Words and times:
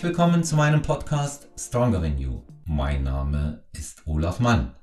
Herzlich 0.00 0.16
willkommen 0.16 0.44
zu 0.44 0.56
meinem 0.56 0.80
Podcast 0.80 1.50
Stronger 1.58 2.00
Than 2.00 2.16
You. 2.16 2.40
Mein 2.64 3.02
Name 3.02 3.64
ist 3.72 4.06
Olaf 4.06 4.40
Mann. 4.40 4.74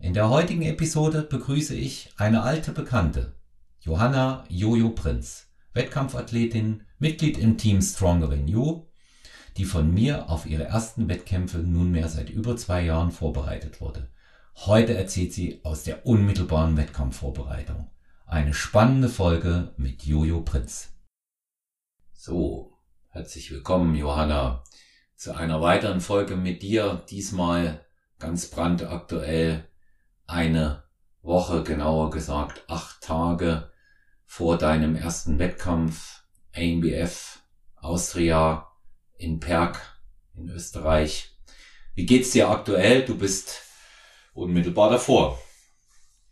In 0.00 0.12
der 0.12 0.28
heutigen 0.28 0.62
Episode 0.62 1.22
begrüße 1.22 1.76
ich 1.76 2.12
eine 2.16 2.42
alte 2.42 2.72
Bekannte, 2.72 3.36
Johanna 3.78 4.44
Jojo 4.48 4.90
Prinz, 4.90 5.52
Wettkampfathletin, 5.72 6.82
Mitglied 6.98 7.38
im 7.38 7.58
Team 7.58 7.80
Stronger 7.80 8.28
Than 8.28 8.48
You, 8.48 8.86
die 9.56 9.66
von 9.66 9.94
mir 9.94 10.28
auf 10.28 10.46
ihre 10.46 10.64
ersten 10.64 11.08
Wettkämpfe 11.08 11.58
nunmehr 11.58 12.08
seit 12.08 12.28
über 12.28 12.56
zwei 12.56 12.82
Jahren 12.82 13.12
vorbereitet 13.12 13.80
wurde. 13.80 14.10
Heute 14.56 14.96
erzählt 14.96 15.32
sie 15.32 15.60
aus 15.62 15.84
der 15.84 16.04
unmittelbaren 16.04 16.76
Wettkampfvorbereitung. 16.76 17.88
Eine 18.26 18.52
spannende 18.52 19.10
Folge 19.10 19.74
mit 19.76 20.02
Jojo 20.02 20.40
Prinz. 20.40 20.92
So, 22.14 22.75
herzlich 23.16 23.50
willkommen, 23.50 23.94
Johanna, 23.94 24.62
zu 25.14 25.34
einer 25.34 25.62
weiteren 25.62 26.02
Folge 26.02 26.36
mit 26.36 26.60
dir. 26.60 27.02
Diesmal 27.08 27.82
ganz 28.18 28.50
brandaktuell 28.50 29.66
eine 30.26 30.84
Woche, 31.22 31.62
genauer 31.62 32.10
gesagt 32.10 32.64
acht 32.68 33.00
Tage 33.00 33.72
vor 34.26 34.58
deinem 34.58 34.96
ersten 34.96 35.38
Wettkampf 35.38 36.24
ANBF 36.54 37.40
Austria 37.76 38.70
in 39.16 39.40
Perg 39.40 39.80
in 40.34 40.50
Österreich. 40.50 41.38
Wie 41.94 42.04
geht's 42.04 42.32
dir 42.32 42.50
aktuell? 42.50 43.06
Du 43.06 43.16
bist 43.16 43.62
unmittelbar 44.34 44.90
davor. 44.90 45.40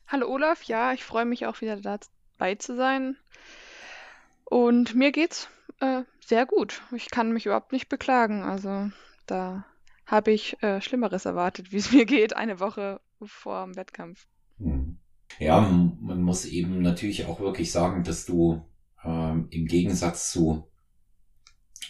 Hallo 0.06 0.28
Olaf, 0.28 0.64
ja, 0.64 0.92
ich 0.92 1.03
freue 1.03 1.25
mich 1.25 1.47
auch 1.47 1.62
wieder 1.62 1.80
dabei 1.80 2.56
zu 2.56 2.77
sein. 2.77 3.17
Und 4.55 4.94
mir 4.94 5.10
geht's 5.10 5.48
äh, 5.80 6.02
sehr 6.24 6.47
gut. 6.47 6.83
Ich 6.94 7.10
kann 7.10 7.33
mich 7.33 7.44
überhaupt 7.44 7.72
nicht 7.72 7.88
beklagen. 7.88 8.44
Also 8.44 8.88
da 9.27 9.66
habe 10.06 10.30
ich 10.30 10.62
äh, 10.62 10.80
Schlimmeres 10.80 11.24
erwartet, 11.24 11.72
wie 11.72 11.78
es 11.78 11.91
mir 11.91 12.05
geht, 12.05 12.36
eine 12.36 12.61
Woche 12.61 13.00
vor 13.20 13.64
dem 13.64 13.74
Wettkampf. 13.74 14.28
Hm. 14.58 15.00
Ja, 15.41 15.61
man 15.61 16.22
muss 16.22 16.44
eben 16.44 16.83
natürlich 16.83 17.27
auch 17.27 17.41
wirklich 17.41 17.72
sagen, 17.72 18.05
dass 18.05 18.27
du 18.27 18.64
ähm, 19.02 19.48
im 19.50 19.66
Gegensatz 19.66 20.30
zu 20.30 20.70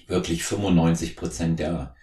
wirklich 0.06 0.42
95 0.42 1.16
Prozent 1.16 1.58
der 1.60 1.94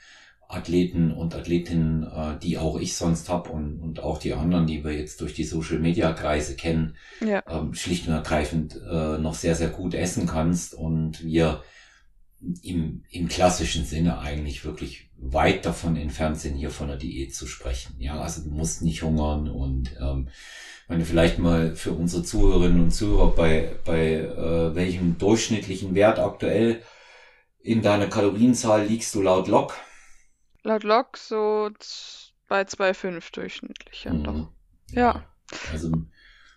Athleten 0.54 1.12
und 1.12 1.36
Athletinnen, 1.36 2.04
äh, 2.04 2.38
die 2.42 2.58
auch 2.58 2.80
ich 2.80 2.96
sonst 2.96 3.30
hab 3.30 3.50
und, 3.50 3.80
und 3.80 4.02
auch 4.02 4.18
die 4.18 4.34
anderen, 4.34 4.68
die 4.68 4.84
wir 4.84 4.92
jetzt 4.92 5.22
durch 5.22 5.34
die 5.34 5.44
Social-Media-Kreise 5.44 6.56
kennen, 6.56 6.96
ja. 7.26 7.44
ähm, 7.50 7.74
schlicht 7.74 8.08
und 8.08 8.14
ergreifend 8.14 8.76
äh, 8.76 9.18
noch 9.18 9.36
sehr, 9.36 9.56
sehr 9.56 9.70
gut 9.70 9.94
essen 9.94 10.28
kannst 10.28 10.74
und 10.74 11.24
wir 11.24 11.64
im, 12.64 13.04
im 13.12 13.28
klassischen 13.28 13.86
Sinne 13.86 14.20
eigentlich 14.20 14.66
wirklich 14.66 15.10
weit 15.18 15.66
davon 15.66 15.96
entfernt 15.96 16.40
sind, 16.40 16.56
hier 16.56 16.72
von 16.72 16.88
der 16.88 16.98
Diät 16.98 17.36
zu 17.36 17.46
sprechen. 17.46 17.96
Ja, 18.00 18.20
also 18.20 18.42
du 18.42 18.50
musst 18.50 18.82
nicht 18.82 19.04
hungern 19.04 19.48
und 19.48 19.96
ähm, 20.02 20.30
wenn 20.88 21.00
du 21.00 21.06
vielleicht 21.06 21.40
mal 21.40 21.76
für 21.76 21.92
unsere 21.92 22.24
Zuhörerinnen 22.24 22.82
und 22.82 22.92
Zuhörer 22.92 23.32
bei, 23.36 23.76
bei 23.86 24.16
äh, 24.16 24.76
welchem 24.76 25.18
durchschnittlichen 25.18 25.96
Wert 25.96 26.20
aktuell 26.20 26.82
in 27.62 27.82
deiner 27.82 28.08
Kalorienzahl 28.08 28.86
liegst 28.86 29.14
du 29.14 29.22
laut 29.22 29.48
Log? 29.48 29.76
Laut 30.64 30.84
Log 30.84 31.17
so 31.17 31.70
bei 32.48 32.62
2,5 32.62 33.34
durchschnittlich. 33.34 34.04
Ja, 34.04 34.14
mhm. 34.14 34.23
doch. 34.23 34.52
Ja. 34.92 35.23
Also 35.72 35.92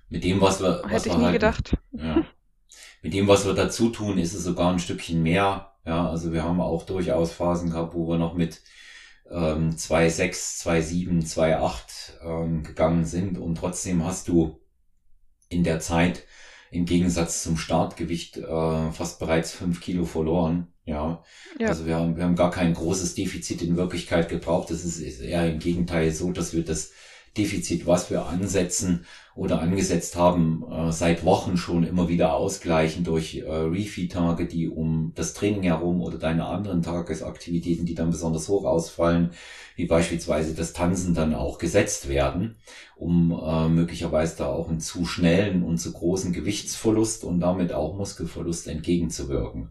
mit 0.08 0.24
dem, 0.24 0.40
was 0.40 0.60
wir. 0.60 0.82
Was 0.84 1.04
Hätte 1.04 1.06
wir 1.06 1.12
ich 1.12 1.18
nie 1.18 1.24
halt, 1.24 1.32
gedacht. 1.34 1.78
Ja. 1.92 2.24
Mit 3.02 3.14
dem, 3.14 3.28
was 3.28 3.46
wir 3.46 3.54
dazu 3.54 3.90
tun, 3.90 4.18
ist 4.18 4.34
es 4.34 4.44
sogar 4.44 4.72
ein 4.72 4.78
Stückchen 4.78 5.22
mehr. 5.22 5.74
Ja, 5.84 6.08
also 6.08 6.32
wir 6.32 6.42
haben 6.42 6.60
auch 6.60 6.84
durchaus 6.84 7.32
Phasen 7.32 7.70
gehabt, 7.70 7.94
wo 7.94 8.08
wir 8.08 8.16
noch 8.16 8.34
mit 8.34 8.62
ähm, 9.30 9.70
2,6, 9.70 10.62
2,7, 10.62 11.22
2,8 11.26 12.22
ähm, 12.22 12.62
gegangen 12.62 13.04
sind 13.04 13.38
und 13.38 13.56
trotzdem 13.56 14.04
hast 14.04 14.28
du 14.28 14.60
in 15.48 15.64
der 15.64 15.80
Zeit 15.80 16.24
im 16.70 16.86
Gegensatz 16.86 17.42
zum 17.42 17.56
Startgewicht 17.56 18.38
äh, 18.38 18.90
fast 18.92 19.18
bereits 19.20 19.52
fünf 19.52 19.80
Kilo 19.80 20.04
verloren. 20.04 20.72
Ja. 20.86 21.22
ja. 21.58 21.68
Also 21.68 21.86
wir 21.86 21.96
haben, 21.96 22.16
wir 22.16 22.24
haben 22.24 22.36
gar 22.36 22.50
kein 22.50 22.74
großes 22.74 23.14
Defizit 23.14 23.62
in 23.62 23.76
Wirklichkeit 23.76 24.28
gebraucht. 24.28 24.70
Das 24.70 24.84
ist, 24.84 24.98
ist 24.98 25.20
eher 25.20 25.50
im 25.50 25.58
Gegenteil 25.58 26.12
so, 26.12 26.30
dass 26.32 26.52
wir 26.52 26.64
das 26.64 26.90
Defizit, 27.36 27.86
was 27.86 28.10
wir 28.10 28.26
ansetzen 28.26 29.06
oder 29.34 29.60
angesetzt 29.60 30.14
haben, 30.14 30.64
äh, 30.70 30.92
seit 30.92 31.24
Wochen 31.24 31.56
schon 31.56 31.82
immer 31.82 32.08
wieder 32.08 32.34
ausgleichen 32.34 33.02
durch 33.02 33.38
äh, 33.38 33.50
Refeed-Tage, 33.50 34.46
die 34.46 34.68
um 34.68 35.12
das 35.16 35.34
Training 35.34 35.64
herum 35.64 36.00
oder 36.00 36.18
deine 36.18 36.44
anderen 36.46 36.82
Tagesaktivitäten, 36.82 37.86
die 37.86 37.94
dann 37.94 38.10
besonders 38.10 38.48
hoch 38.48 38.64
ausfallen, 38.64 39.30
wie 39.74 39.86
beispielsweise 39.86 40.54
das 40.54 40.72
Tanzen 40.72 41.14
dann 41.14 41.34
auch 41.34 41.58
gesetzt 41.58 42.08
werden, 42.08 42.56
um 42.94 43.32
äh, 43.32 43.68
möglicherweise 43.68 44.36
da 44.36 44.46
auch 44.46 44.68
einen 44.68 44.78
zu 44.78 45.04
schnellen 45.04 45.64
und 45.64 45.78
zu 45.78 45.92
großen 45.92 46.32
Gewichtsverlust 46.32 47.24
und 47.24 47.40
damit 47.40 47.72
auch 47.72 47.96
Muskelverlust 47.96 48.68
entgegenzuwirken. 48.68 49.70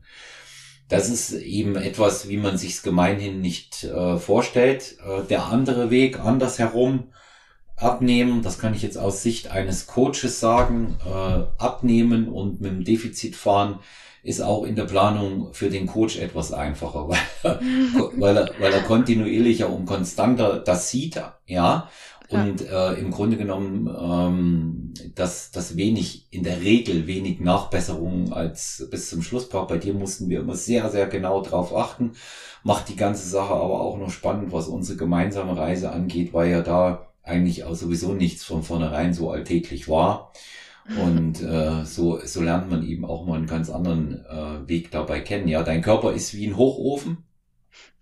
Das 0.89 1.09
ist 1.09 1.33
eben 1.33 1.75
etwas, 1.75 2.27
wie 2.27 2.37
man 2.37 2.57
sich's 2.57 2.83
gemeinhin 2.83 3.41
nicht 3.41 3.83
äh, 3.83 4.17
vorstellt. 4.17 4.97
Äh, 5.05 5.23
der 5.27 5.45
andere 5.45 5.89
Weg, 5.89 6.19
andersherum, 6.19 7.09
abnehmen, 7.75 8.41
das 8.41 8.59
kann 8.59 8.73
ich 8.73 8.81
jetzt 8.81 8.97
aus 8.97 9.23
Sicht 9.23 9.49
eines 9.49 9.87
Coaches 9.87 10.39
sagen, 10.39 10.97
äh, 11.05 11.61
abnehmen 11.61 12.27
und 12.27 12.61
mit 12.61 12.71
dem 12.71 12.83
Defizit 12.83 13.35
fahren, 13.35 13.79
ist 14.23 14.41
auch 14.41 14.63
in 14.63 14.75
der 14.75 14.85
Planung 14.85 15.53
für 15.53 15.69
den 15.69 15.85
Coach 15.85 16.17
etwas 16.17 16.53
einfacher, 16.53 17.09
weil, 17.43 17.59
weil, 18.17 18.37
er, 18.37 18.51
weil 18.57 18.73
er 18.73 18.83
kontinuierlicher 18.83 19.69
und 19.69 19.85
konstanter 19.85 20.59
das 20.59 20.89
sieht, 20.89 21.21
ja. 21.45 21.89
Und 22.33 22.67
äh, 22.67 22.93
im 22.93 23.11
Grunde 23.11 23.37
genommen, 23.37 23.87
ähm, 23.87 24.93
dass 25.15 25.51
das 25.51 25.77
wenig, 25.77 26.27
in 26.31 26.43
der 26.43 26.61
Regel 26.61 27.07
wenig 27.07 27.39
Nachbesserungen 27.39 28.33
als 28.33 28.87
bis 28.91 29.09
zum 29.09 29.21
Schluss 29.21 29.49
braucht. 29.49 29.69
Bei 29.69 29.77
dir 29.77 29.93
mussten 29.93 30.29
wir 30.29 30.39
immer 30.39 30.55
sehr, 30.55 30.89
sehr 30.89 31.07
genau 31.07 31.41
drauf 31.41 31.75
achten. 31.75 32.13
Macht 32.63 32.89
die 32.89 32.95
ganze 32.95 33.27
Sache 33.27 33.53
aber 33.53 33.81
auch 33.81 33.97
noch 33.97 34.09
spannend, 34.09 34.51
was 34.51 34.67
unsere 34.67 34.97
gemeinsame 34.97 35.57
Reise 35.57 35.91
angeht, 35.91 36.33
weil 36.33 36.51
ja 36.51 36.61
da 36.61 37.07
eigentlich 37.23 37.63
auch 37.63 37.75
sowieso 37.75 38.13
nichts 38.13 38.43
von 38.43 38.63
vornherein 38.63 39.13
so 39.13 39.31
alltäglich 39.31 39.87
war. 39.87 40.33
Und 41.01 41.41
äh, 41.41 41.85
so, 41.85 42.19
so 42.25 42.41
lernt 42.41 42.69
man 42.69 42.85
eben 42.85 43.05
auch 43.05 43.25
mal 43.25 43.37
einen 43.37 43.47
ganz 43.47 43.69
anderen 43.69 44.25
äh, 44.25 44.67
Weg 44.67 44.91
dabei 44.91 45.21
kennen. 45.21 45.47
Ja, 45.47 45.63
dein 45.63 45.81
Körper 45.81 46.11
ist 46.11 46.33
wie 46.33 46.45
ein 46.45 46.57
Hochofen. 46.57 47.23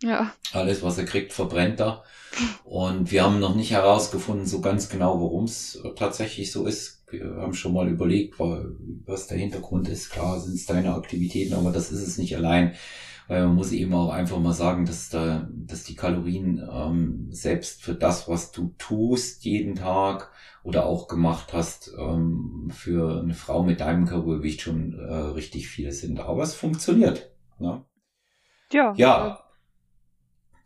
Ja. 0.01 0.33
Alles, 0.53 0.83
was 0.83 0.97
er 0.97 1.05
kriegt, 1.05 1.33
verbrennt 1.33 1.79
er. 1.79 2.03
Und 2.63 3.11
wir 3.11 3.23
haben 3.23 3.39
noch 3.39 3.55
nicht 3.55 3.71
herausgefunden, 3.71 4.45
so 4.45 4.61
ganz 4.61 4.89
genau, 4.89 5.21
warum 5.21 5.45
es 5.45 5.81
tatsächlich 5.95 6.51
so 6.51 6.65
ist. 6.65 7.03
Wir 7.09 7.25
haben 7.41 7.53
schon 7.53 7.73
mal 7.73 7.89
überlegt, 7.89 8.39
was 8.39 9.27
der 9.27 9.37
Hintergrund 9.37 9.89
ist. 9.89 10.09
Klar 10.09 10.39
sind 10.39 10.55
es 10.55 10.65
deine 10.65 10.95
Aktivitäten, 10.95 11.53
aber 11.53 11.71
das 11.71 11.91
ist 11.91 12.07
es 12.07 12.17
nicht 12.17 12.35
allein 12.35 12.75
weil 13.31 13.45
man 13.45 13.55
muss 13.55 13.71
eben 13.71 13.93
auch 13.93 14.09
einfach 14.09 14.39
mal 14.39 14.51
sagen, 14.51 14.85
dass 14.85 15.07
da, 15.07 15.47
dass 15.53 15.85
die 15.85 15.95
Kalorien 15.95 16.67
ähm, 16.69 17.27
selbst 17.31 17.81
für 17.81 17.95
das, 17.95 18.27
was 18.27 18.51
du 18.51 18.75
tust 18.77 19.45
jeden 19.45 19.75
Tag 19.75 20.31
oder 20.63 20.85
auch 20.85 21.07
gemacht 21.07 21.53
hast, 21.53 21.93
ähm, 21.97 22.69
für 22.73 23.21
eine 23.21 23.33
Frau 23.33 23.63
mit 23.63 23.79
deinem 23.79 24.05
Körpergewicht 24.05 24.59
schon 24.59 24.99
äh, 24.99 25.13
richtig 25.13 25.69
viel 25.69 25.93
sind. 25.93 26.19
Aber 26.19 26.43
es 26.43 26.55
funktioniert. 26.55 27.31
Ne? 27.57 27.85
Ja. 28.73 28.93
Ja. 28.97 29.40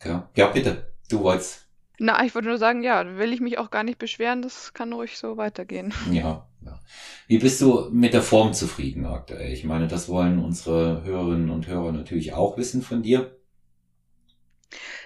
Ja, 0.03 0.29
ja 0.35 0.47
bitte. 0.47 0.93
Du 1.09 1.21
wolltest. 1.21 1.67
Na, 1.97 2.25
ich 2.25 2.35
wollte 2.35 2.49
nur 2.49 2.57
sagen, 2.57 2.83
ja, 2.83 3.17
will 3.17 3.31
ich 3.31 3.39
mich 3.39 3.57
auch 3.57 3.71
gar 3.71 3.83
nicht 3.83 3.99
beschweren, 3.99 4.41
das 4.41 4.73
kann 4.73 4.91
ruhig 4.91 5.17
so 5.17 5.37
weitergehen. 5.37 5.93
Ja, 6.11 6.47
ja. 6.61 6.79
Wie 7.27 7.37
bist 7.39 7.61
du 7.61 7.89
mit 7.91 8.13
der 8.13 8.21
Form 8.21 8.53
zufrieden 8.53 9.05
aktuell? 9.05 9.53
Ich 9.53 9.63
meine, 9.63 9.87
das 9.87 10.09
wollen 10.09 10.43
unsere 10.43 11.03
Hörerinnen 11.03 11.49
und 11.49 11.67
Hörer 11.67 11.91
natürlich 11.91 12.33
auch 12.33 12.57
wissen 12.57 12.81
von 12.81 13.01
dir. 13.03 13.37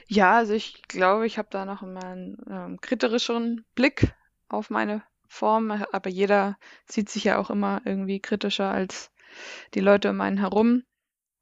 Ja, 0.08 0.38
also 0.38 0.54
ich 0.54 0.82
glaube, 0.88 1.28
ich 1.28 1.38
habe 1.38 1.50
da 1.52 1.66
noch 1.66 1.84
immer 1.84 2.04
einen 2.04 2.38
ähm, 2.50 2.82
kritischeren 2.82 3.66
Blick 3.76 4.14
auf 4.48 4.70
meine 4.70 5.04
Form, 5.28 5.70
aber 5.70 6.10
jeder 6.10 6.58
sieht 6.88 7.10
sich 7.10 7.26
ja 7.26 7.38
auch 7.38 7.52
immer 7.52 7.82
irgendwie 7.86 8.20
kritischer 8.20 8.72
als 8.72 9.12
die 9.76 9.80
Leute 9.80 10.10
um 10.10 10.20
einen 10.22 10.38
herum. 10.38 10.84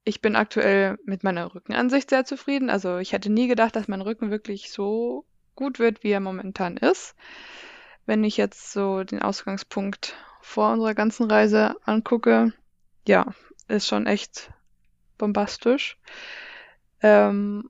Ich 0.07 0.21
bin 0.21 0.37
aktuell 0.37 0.97
mit 1.03 1.25
meiner 1.25 1.53
Rückenansicht 1.53 2.11
sehr 2.11 2.23
zufrieden. 2.23 2.69
Also 2.69 2.97
ich 2.97 3.11
hätte 3.11 3.29
nie 3.29 3.49
gedacht, 3.49 3.75
dass 3.75 3.89
mein 3.89 3.99
Rücken 3.99 4.31
wirklich 4.31 4.71
so 4.71 5.25
gut 5.53 5.79
wird, 5.79 6.01
wie 6.01 6.11
er 6.11 6.21
momentan 6.21 6.77
ist. 6.77 7.13
Wenn 8.05 8.23
ich 8.23 8.37
jetzt 8.37 8.71
so 8.71 9.03
den 9.03 9.21
Ausgangspunkt 9.21 10.15
vor 10.39 10.71
unserer 10.71 10.93
ganzen 10.93 11.29
Reise 11.29 11.75
angucke, 11.83 12.53
ja, 13.05 13.33
ist 13.67 13.85
schon 13.85 14.07
echt 14.07 14.49
bombastisch. 15.17 15.97
Ähm, 17.01 17.69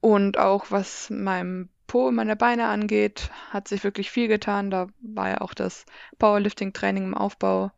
und 0.00 0.38
auch 0.38 0.66
was 0.70 1.10
meinem 1.10 1.68
Po, 1.88 2.12
meine 2.12 2.36
Beine 2.36 2.68
angeht, 2.68 3.28
hat 3.50 3.66
sich 3.66 3.82
wirklich 3.82 4.12
viel 4.12 4.28
getan. 4.28 4.70
Da 4.70 4.86
war 5.00 5.30
ja 5.30 5.40
auch 5.40 5.54
das 5.54 5.84
Powerlifting-Training 6.20 7.06
im 7.06 7.16
Aufbau 7.16 7.72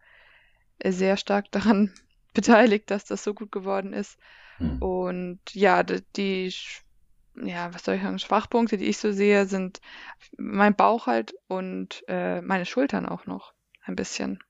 sehr 0.84 1.16
stark 1.16 1.50
daran 1.52 1.90
beteiligt, 2.34 2.90
dass 2.90 3.04
das 3.04 3.24
so 3.24 3.34
gut 3.34 3.52
geworden 3.52 3.92
ist. 3.92 4.18
Hm. 4.58 4.80
Und 4.80 5.40
ja, 5.52 5.82
die, 5.82 6.52
ja, 7.36 7.72
was 7.74 7.84
soll 7.84 7.96
ich 7.96 8.02
sagen, 8.02 8.18
Schwachpunkte, 8.18 8.76
die 8.76 8.86
ich 8.86 8.98
so 8.98 9.12
sehe, 9.12 9.46
sind 9.46 9.80
mein 10.36 10.74
Bauch 10.74 11.06
halt 11.06 11.34
und 11.48 12.04
äh, 12.08 12.40
meine 12.42 12.66
Schultern 12.66 13.06
auch 13.06 13.26
noch 13.26 13.52
ein 13.84 13.96
bisschen. 13.96 14.42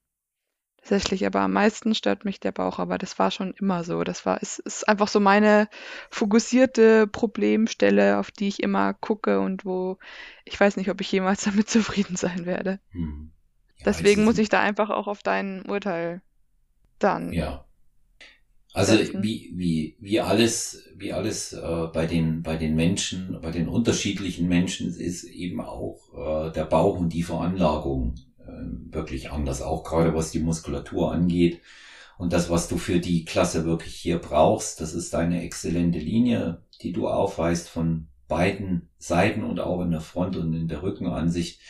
Tatsächlich, 0.78 1.24
aber 1.26 1.40
am 1.40 1.52
meisten 1.52 1.94
stört 1.94 2.24
mich 2.24 2.40
der 2.40 2.50
Bauch, 2.50 2.80
aber 2.80 2.98
das 2.98 3.16
war 3.16 3.30
schon 3.30 3.54
immer 3.54 3.84
so. 3.84 4.02
Das 4.02 4.26
war, 4.26 4.42
ist, 4.42 4.58
ist 4.58 4.88
einfach 4.88 5.06
so 5.06 5.20
meine 5.20 5.68
fokussierte 6.10 7.06
Problemstelle, 7.06 8.18
auf 8.18 8.32
die 8.32 8.48
ich 8.48 8.60
immer 8.64 8.92
gucke 8.92 9.38
und 9.38 9.64
wo 9.64 9.98
ich 10.44 10.58
weiß 10.58 10.76
nicht, 10.76 10.90
ob 10.90 11.00
ich 11.00 11.12
jemals 11.12 11.44
damit 11.44 11.70
zufrieden 11.70 12.16
sein 12.16 12.46
werde. 12.46 12.80
Hm. 12.90 13.30
Ja, 13.78 13.84
Deswegen 13.84 14.24
muss 14.24 14.38
ich 14.38 14.48
da 14.48 14.60
einfach 14.60 14.90
auch 14.90 15.06
auf 15.06 15.22
dein 15.22 15.64
Urteil 15.66 16.20
dann. 16.98 17.32
Ja. 17.32 17.64
Also 18.74 18.94
wie, 19.22 19.52
wie, 19.54 19.96
wie 20.00 20.20
alles, 20.20 20.88
wie 20.96 21.12
alles 21.12 21.52
äh, 21.52 21.86
bei, 21.92 22.06
den, 22.06 22.42
bei 22.42 22.56
den 22.56 22.74
Menschen, 22.74 23.38
bei 23.42 23.50
den 23.50 23.68
unterschiedlichen 23.68 24.48
Menschen 24.48 24.94
ist 24.94 25.24
eben 25.24 25.60
auch 25.60 25.98
äh, 26.14 26.52
der 26.52 26.64
Bauch 26.64 26.98
und 26.98 27.12
die 27.12 27.22
Veranlagung 27.22 28.14
äh, 28.38 28.94
wirklich 28.94 29.30
anders, 29.30 29.60
auch 29.60 29.84
gerade 29.84 30.14
was 30.14 30.30
die 30.30 30.40
Muskulatur 30.40 31.12
angeht. 31.12 31.60
Und 32.16 32.32
das, 32.32 32.48
was 32.48 32.68
du 32.68 32.78
für 32.78 32.98
die 32.98 33.24
Klasse 33.26 33.64
wirklich 33.66 33.94
hier 33.94 34.18
brauchst, 34.18 34.80
das 34.80 34.94
ist 34.94 35.14
eine 35.14 35.42
exzellente 35.42 35.98
Linie, 35.98 36.62
die 36.80 36.92
du 36.92 37.08
aufweist 37.08 37.68
von 37.68 38.06
beiden 38.26 38.88
Seiten 38.96 39.44
und 39.44 39.60
auch 39.60 39.82
in 39.82 39.90
der 39.90 40.00
Front 40.00 40.36
und 40.36 40.54
in 40.54 40.68
der 40.68 40.82
Rückenansicht. 40.82 41.60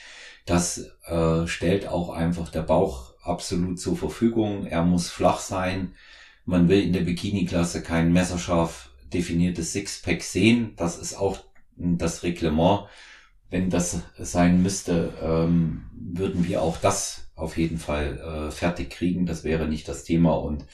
Das 0.47 0.91
äh, 1.07 1.47
stellt 1.49 1.89
auch 1.89 2.11
einfach 2.11 2.49
der 2.49 2.63
Bauch 2.63 3.15
absolut 3.23 3.81
zur 3.81 3.97
Verfügung. 3.97 4.67
Er 4.67 4.85
muss 4.85 5.11
flach 5.11 5.41
sein. 5.41 5.95
Man 6.45 6.69
will 6.69 6.83
in 6.83 6.93
der 6.93 7.03
Bikini-Klasse 7.03 7.83
kein 7.83 8.13
messerscharf 8.13 8.91
definiertes 9.13 9.73
Sixpack 9.73 10.23
sehen. 10.23 10.73
Das 10.77 10.99
ist 10.99 11.15
auch 11.15 11.39
das 11.77 12.23
Reglement 12.23 12.89
wenn 13.53 13.69
das 13.69 14.03
sein 14.19 14.63
müsste, 14.63 15.13
ähm, 15.23 15.83
würden 15.95 16.49
wir 16.49 16.63
auch 16.63 16.79
das 16.79 17.31
auf 17.37 17.59
jeden 17.59 17.77
Fall 17.77 18.19
äh, 18.19 18.51
fertig 18.51 18.91
kriegen. 18.91 19.27
Das 19.27 19.45
wäre 19.45 19.69
nicht 19.69 19.87
das 19.89 20.05
Thema. 20.05 20.33
Und 20.33 20.65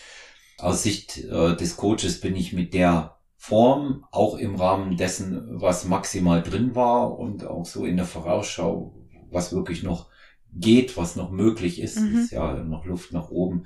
aus 0.58 0.84
Sicht 0.84 1.18
äh, 1.24 1.56
des 1.56 1.76
Coaches 1.76 2.20
bin 2.20 2.36
ich 2.36 2.52
mit 2.52 2.72
der 2.74 3.16
Form 3.36 4.04
auch 4.12 4.38
im 4.38 4.54
Rahmen 4.54 4.96
dessen, 4.96 5.60
was 5.60 5.86
maximal 5.86 6.40
drin 6.40 6.76
war 6.76 7.18
und 7.18 7.44
auch 7.44 7.66
so 7.66 7.84
in 7.84 7.96
der 7.96 8.06
Vorausschau, 8.06 8.94
was 9.30 9.52
wirklich 9.52 9.82
noch 9.82 10.08
geht, 10.52 10.96
was 10.96 11.16
noch 11.16 11.30
möglich 11.30 11.80
ist, 11.80 11.98
mhm. 11.98 12.18
ist 12.18 12.30
ja 12.30 12.62
noch 12.62 12.84
Luft 12.84 13.12
nach 13.12 13.30
oben, 13.30 13.64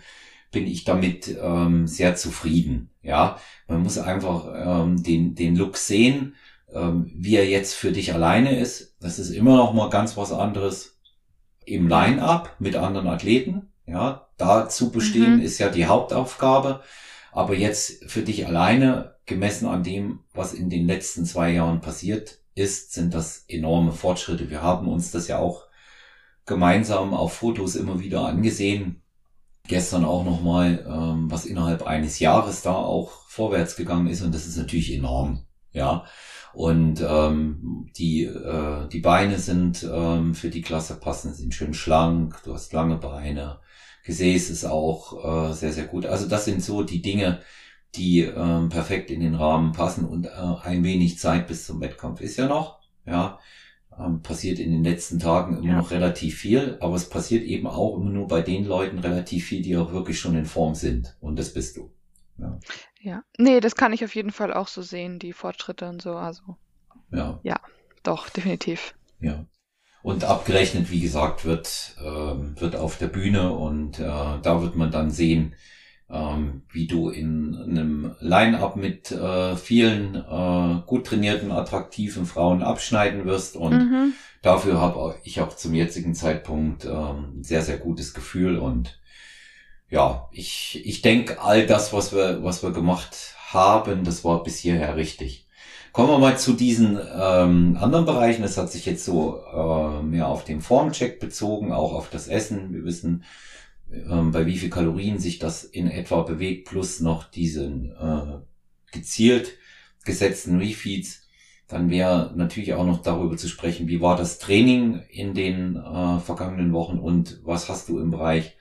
bin 0.53 0.67
ich 0.67 0.85
damit 0.85 1.37
ähm, 1.43 1.87
sehr 1.87 2.15
zufrieden. 2.15 2.91
Ja, 3.03 3.39
man 3.67 3.83
muss 3.83 3.99
einfach 3.99 4.85
ähm, 4.85 5.03
den 5.03 5.35
den 5.35 5.57
Look 5.57 5.77
sehen 5.77 6.35
ähm, 6.75 7.11
wie 7.15 7.37
er 7.37 7.49
jetzt 7.49 7.75
für 7.75 7.93
dich 7.93 8.15
alleine 8.15 8.59
ist, 8.59 8.97
das 9.01 9.19
ist 9.19 9.31
immer 9.31 9.57
noch 9.57 9.73
mal 9.73 9.91
ganz 9.91 10.17
was 10.17 10.33
anderes 10.33 10.99
im 11.65 11.89
Line-up 11.89 12.57
mit 12.59 12.77
anderen 12.77 13.09
Athleten. 13.09 13.73
Ja, 13.87 14.29
da 14.37 14.69
zu 14.69 14.91
bestehen 14.91 15.37
mhm. 15.37 15.43
ist 15.43 15.59
ja 15.59 15.69
die 15.69 15.87
Hauptaufgabe. 15.87 16.83
Aber 17.31 17.55
jetzt 17.55 18.05
für 18.11 18.23
dich 18.23 18.47
alleine, 18.47 19.17
gemessen 19.27 19.67
an 19.67 19.83
dem, 19.83 20.21
was 20.35 20.53
in 20.55 20.71
den 20.71 20.87
letzten 20.87 21.25
zwei 21.25 21.53
Jahren 21.53 21.81
passiert 21.81 22.41
ist, 22.55 22.93
sind 22.93 23.15
das 23.15 23.45
enorme 23.49 23.93
Fortschritte. 23.93 24.51
Wir 24.51 24.63
haben 24.63 24.89
uns 24.89 25.11
das 25.11 25.29
ja 25.29 25.39
auch 25.39 25.67
gemeinsam 26.45 27.15
auf 27.15 27.35
Fotos 27.35 27.77
immer 27.77 28.01
wieder 28.01 28.27
angesehen. 28.27 29.02
Gestern 29.69 30.05
auch 30.05 30.25
nochmal, 30.25 30.85
ähm, 30.87 31.31
was 31.31 31.47
innerhalb 31.47 31.87
eines 31.87 32.19
Jahres 32.19 32.63
da 32.63 32.75
auch 32.75 33.13
vorwärts 33.29 33.77
gegangen 33.77 34.09
ist. 34.09 34.23
Und 34.23 34.35
das 34.35 34.47
ist 34.47 34.57
natürlich 34.57 34.93
enorm. 34.93 35.45
Ja, 35.73 36.05
und 36.53 37.01
ähm, 37.01 37.89
die, 37.97 38.25
äh, 38.25 38.89
die 38.89 39.01
Beine 39.01 39.39
sind 39.39 39.89
ähm, 39.91 40.35
für 40.35 40.51
die 40.51 40.61
Klasse 40.61 41.01
passend, 41.01 41.37
sind 41.37 41.55
schön 41.55 41.73
schlank, 41.73 42.43
du 42.45 42.53
hast 42.53 42.73
lange 42.75 42.97
Beine, 42.99 43.59
Gesäß 44.05 44.51
ist 44.51 44.65
auch 44.65 45.51
äh, 45.51 45.55
sehr, 45.55 45.73
sehr 45.73 45.87
gut. 45.87 46.07
Also 46.07 46.29
das 46.29 46.45
sind 46.45 46.63
so 46.63 46.83
die 46.83 47.03
Dinge, 47.03 47.41
die 47.95 48.21
ähm, 48.21 48.69
perfekt 48.69 49.11
in 49.11 49.21
den 49.21 49.35
Rahmen 49.35 49.73
passen 49.73 50.05
und 50.05 50.27
äh, 50.27 50.31
ein 50.31 50.83
wenig 50.85 51.19
Zeit 51.19 51.47
bis 51.47 51.67
zum 51.67 51.81
Wettkampf 51.81 52.21
ist 52.21 52.37
ja 52.37 52.47
noch. 52.49 52.81
Ja, 53.07 53.39
ähm, 53.99 54.23
passiert 54.23 54.59
in 54.59 54.71
den 54.71 54.85
letzten 54.85 55.19
Tagen 55.19 55.59
immer 55.59 55.67
ja. 55.67 55.77
noch 55.77 55.91
relativ 55.91 56.39
viel, 56.39 56.77
aber 56.81 56.97
es 56.97 57.09
passiert 57.09 57.45
eben 57.45 57.67
auch 57.67 57.97
immer 57.97 58.11
nur 58.11 58.29
bei 58.29 58.43
den 58.43 58.65
Leuten 58.65 58.99
relativ 58.99 59.47
viel, 59.47 59.63
die 59.63 59.77
auch 59.77 59.93
wirklich 59.93 60.19
schon 60.19 60.37
in 60.37 60.47
Form 60.47 60.75
sind. 60.75 61.17
Und 61.21 61.39
das 61.39 61.53
bist 61.53 61.77
du. 61.77 61.91
Ja. 62.39 62.59
Ja. 63.01 63.25
Nee, 63.39 63.61
das 63.61 63.75
kann 63.75 63.93
ich 63.93 64.05
auf 64.05 64.15
jeden 64.15 64.31
Fall 64.31 64.53
auch 64.53 64.69
so 64.69 64.83
sehen, 64.83 65.19
die 65.19 65.33
Fortschritte 65.33 65.89
und 65.89 66.01
so. 66.01 66.15
Also. 66.15 66.57
Ja. 67.11 67.41
Ja, 67.43 67.61
doch, 68.03 68.29
definitiv. 68.29 68.95
Ja. 69.21 69.47
Und 70.03 70.25
abgerechnet, 70.25 70.91
wie 70.91 71.01
gesagt, 71.01 71.45
wird, 71.45 71.97
ähm, 72.05 72.61
wird 72.61 72.75
auf 72.75 72.99
der 72.99 73.07
Bühne 73.07 73.53
und 73.53 74.01
äh, 74.01 74.03
da 74.03 74.61
wird 74.61 74.75
man 74.75 74.91
dann 74.91 75.11
sehen, 75.11 75.55
ähm, 76.13 76.63
wie 76.71 76.87
du 76.87 77.09
in 77.09 77.57
einem 77.57 78.15
Line-up 78.21 78.77
mit 78.77 79.11
äh, 79.11 79.57
vielen 79.57 80.15
äh, 80.15 80.83
gut 80.87 81.07
trainierten, 81.07 81.51
attraktiven 81.51 82.27
Frauen 82.27 82.63
abschneiden 82.63 83.25
wirst. 83.25 83.57
Und 83.57 83.73
mhm. 83.73 84.13
dafür 84.43 84.81
habe 84.81 85.17
ich 85.25 85.41
auch 85.41 85.57
zum 85.57 85.75
jetzigen 85.75 86.15
Zeitpunkt 86.15 86.85
ähm, 86.85 87.43
sehr, 87.43 87.63
sehr 87.63 87.79
gutes 87.79 88.15
Gefühl 88.15 88.59
und 88.59 88.99
ja, 89.89 90.29
ich, 90.33 90.81
ich 90.87 91.03
denke, 91.03 91.43
all 91.43 91.67
das, 91.67 91.93
was 91.93 92.15
wir, 92.15 92.43
was 92.43 92.63
wir 92.63 92.73
gemacht 92.73 93.37
haben, 93.49 94.05
das 94.05 94.25
war 94.25 94.43
bis 94.43 94.59
hierher 94.59 94.97
richtig. 94.97 95.47
Kommen 95.93 96.09
wir 96.09 96.19
mal 96.19 96.39
zu 96.39 96.55
diesen 96.55 96.99
ähm, 96.99 97.77
anderen 97.79 98.07
Bereichen. 98.07 98.41
Das 98.41 98.57
hat 98.57 98.73
sich 98.73 98.87
jetzt 98.87 99.05
so 99.05 99.43
äh, 99.55 100.03
mehr 100.03 100.29
auf 100.29 100.45
den 100.45 100.63
Formcheck 100.63 101.21
bezogen, 101.21 101.73
auch 101.73 101.93
auf 101.93 102.09
das 102.09 102.29
Essen. 102.29 102.73
Wir 102.73 102.85
wissen, 102.85 103.25
ähm, 103.93 104.33
bei 104.33 104.47
wie 104.47 104.57
viel 104.57 104.71
Kalorien 104.71 105.19
sich 105.19 105.39
das 105.39 105.65
in 105.65 105.89
etwa 105.89 106.23
bewegt, 106.23 106.69
plus 106.69 107.01
noch 107.01 107.25
diesen 107.25 107.93
äh, 107.93 108.39
gezielt 108.93 109.53
gesetzten 110.05 110.59
Refeeds. 110.59 111.29
Dann 111.69 111.91
wäre 111.91 112.33
natürlich 112.37 112.75
auch 112.75 112.85
noch 112.85 113.03
darüber 113.03 113.37
zu 113.37 113.49
sprechen, 113.49 113.89
wie 113.89 114.01
war 114.01 114.17
das 114.17 114.39
Training 114.39 115.03
in 115.11 115.35
den 115.35 115.77
äh, 115.77 116.19
vergangenen 116.19 116.73
Wochen 116.73 116.99
und 116.99 117.41
was 117.45 117.69
hast 117.69 117.89
du 117.89 117.99
im 117.99 118.11
Bereich 118.11 118.57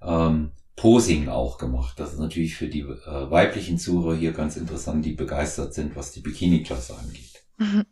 ähm, 0.00 0.52
Posing 0.76 1.28
auch 1.28 1.58
gemacht. 1.58 2.00
Das 2.00 2.12
ist 2.12 2.18
natürlich 2.18 2.56
für 2.56 2.68
die 2.68 2.80
äh, 2.80 3.30
weiblichen 3.30 3.78
Zuhörer 3.78 4.16
hier 4.16 4.32
ganz 4.32 4.56
interessant, 4.56 5.04
die 5.04 5.12
begeistert 5.12 5.74
sind, 5.74 5.94
was 5.94 6.12
die 6.12 6.20
Bikini-Klasse 6.20 6.96
angeht. 6.96 7.43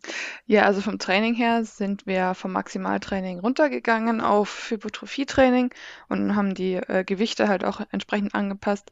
Ja, 0.47 0.62
also 0.64 0.81
vom 0.81 0.99
Training 0.99 1.35
her 1.35 1.64
sind 1.64 2.07
wir 2.07 2.35
vom 2.35 2.52
Maximaltraining 2.52 3.40
runtergegangen 3.40 4.21
auf 4.21 4.71
Hypertrophie-Training 4.71 5.73
und 6.09 6.35
haben 6.37 6.54
die 6.54 6.75
äh, 6.75 7.04
Gewichte 7.04 7.49
halt 7.49 7.64
auch 7.64 7.81
entsprechend 7.90 8.35
angepasst. 8.35 8.90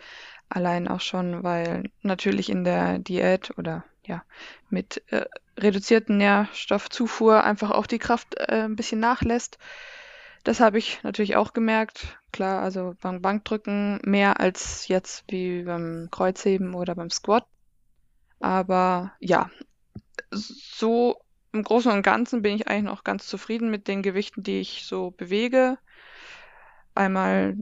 Allein 0.49 0.89
auch 0.89 1.01
schon, 1.01 1.43
weil 1.43 1.91
natürlich 2.03 2.51
in 2.51 2.65
der 2.65 2.99
Diät 2.99 3.57
oder 3.59 3.85
ja 4.05 4.25
mit 4.69 5.03
äh, 5.13 5.27
reduzierten 5.59 6.17
Nährstoffzufuhr 6.19 7.45
einfach 7.45 7.71
auch 7.71 7.87
die 7.87 7.99
Kraft 7.99 8.37
äh, 8.37 8.65
ein 8.65 8.77
bisschen 8.77 9.01
nachlässt. 9.01 9.59
Das 10.43 10.61
habe 10.61 10.79
ich 10.79 11.03
natürlich 11.03 11.37
auch 11.37 11.53
gemerkt. 11.53 12.19
Klar, 12.33 12.63
also 12.63 12.95
beim 13.01 13.21
Bankdrücken 13.21 14.01
mehr 14.05 14.41
als 14.41 14.89
jetzt 14.89 15.25
wie 15.29 15.63
beim 15.65 16.09
Kreuzheben 16.11 16.75
oder 16.75 16.95
beim 16.95 17.11
Squat. 17.11 17.47
Aber 18.41 19.13
ja, 19.21 19.51
so 20.31 21.21
im 21.53 21.65
Großen 21.65 21.91
und 21.91 22.03
Ganzen 22.03 22.43
bin 22.43 22.55
ich 22.55 22.69
eigentlich 22.69 22.85
noch 22.85 23.05
ganz 23.05 23.27
zufrieden 23.27 23.71
mit 23.71 23.89
den 23.89 24.03
Gewichten, 24.03 24.43
die 24.43 24.61
ich 24.61 24.85
so 24.87 25.11
bewege. 25.11 25.79
Einmal 26.95 27.57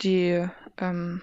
die 0.00 0.46
ähm, 0.78 1.22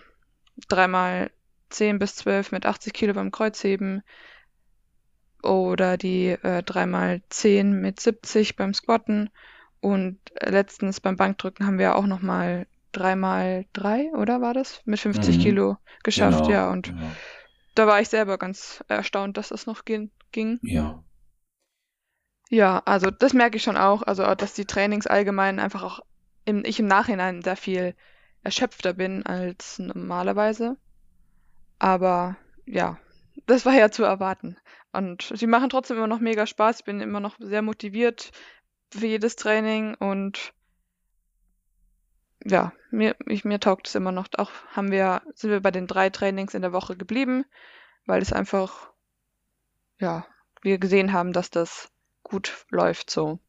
dreimal 0.68 1.32
10 1.70 2.00
bis 2.00 2.16
12 2.18 2.52
mit 2.52 2.66
80 2.66 2.94
Kilo 2.94 3.14
beim 3.14 3.32
Kreuzheben 3.32 4.04
oder 5.42 5.98
die 5.98 6.30
äh, 6.30 6.62
dreimal 6.64 7.22
10 7.30 7.82
mit 7.82 8.00
70 8.00 8.56
beim 8.56 8.74
Squatten 8.74 9.30
und 9.80 10.20
letztens 10.40 11.00
beim 11.00 11.18
Bankdrücken 11.18 11.66
haben 11.66 11.80
wir 11.80 11.96
auch 11.96 12.06
noch 12.06 12.22
mal 12.22 12.68
dreimal 12.92 13.66
drei, 13.74 14.12
oder 14.14 14.42
war 14.42 14.54
das? 14.54 14.82
Mit 14.86 15.00
50 15.00 15.38
mhm. 15.38 15.42
Kilo 15.42 15.78
geschafft, 16.04 16.44
genau. 16.46 16.52
ja. 16.52 16.72
Und 16.72 16.88
ja. 16.88 16.94
da 17.76 17.88
war 17.88 18.02
ich 18.02 18.10
selber 18.10 18.38
ganz 18.38 18.84
erstaunt, 18.88 19.38
dass 19.38 19.50
das 19.50 19.66
noch 19.66 19.86
ging. 20.32 20.60
Ja. 20.64 21.04
Ja, 22.50 22.82
also 22.86 23.12
das 23.12 23.34
merke 23.34 23.58
ich 23.58 23.64
schon 23.64 23.78
auch. 23.78 24.02
Also, 24.04 24.24
dass 24.36 24.54
die 24.54 24.66
Trainings 24.66 25.08
allgemein 25.08 25.60
einfach 25.60 25.84
auch 25.84 26.00
im, 26.46 26.64
ich 26.66 26.80
im 26.80 26.88
Nachhinein 26.88 27.42
sehr 27.42 27.56
viel 27.56 27.96
erschöpfter 28.44 28.94
bin 28.94 29.26
als 29.26 29.80
normalerweise. 29.80 30.78
Aber 31.80 32.38
ja, 32.66 32.98
das 33.48 33.66
war 33.66 33.74
ja 33.74 33.92
zu 33.92 34.04
erwarten. 34.04 34.58
Und 34.92 35.32
sie 35.34 35.48
machen 35.48 35.70
trotzdem 35.70 35.98
immer 35.98 36.08
noch 36.08 36.20
mega 36.20 36.46
Spaß. 36.46 36.80
Ich 36.80 36.86
bin 36.86 37.00
immer 37.00 37.20
noch 37.20 37.38
sehr 37.40 37.62
motiviert, 37.62 38.32
für 38.94 39.08
jedes 39.08 39.36
Training 39.36 39.96
und 39.96 40.54
ja, 42.44 42.74
mir, 42.90 43.16
ich, 43.28 43.46
mir 43.46 43.60
taugt 43.60 43.88
es 43.88 43.96
immer 43.96 44.12
noch. 44.12 44.28
Auch 44.38 44.52
haben 44.72 44.92
wir, 44.92 45.22
sind 45.36 45.52
wir 45.52 45.62
bei 45.62 45.72
den 45.72 45.88
drei 45.88 46.10
Trainings 46.10 46.54
in 46.54 46.62
der 46.62 46.74
Woche 46.74 46.98
geblieben. 46.98 47.46
weil 48.06 48.22
es 48.22 48.34
einfach, 48.34 48.94
ja, 50.02 50.26
wir 50.62 50.78
gesehen 50.78 51.14
haben, 51.14 51.32
dass 51.32 51.50
das 51.50 51.90
gut 52.24 52.66
läuft 52.70 53.10
so. 53.10 53.40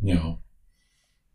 Ja. 0.00 0.38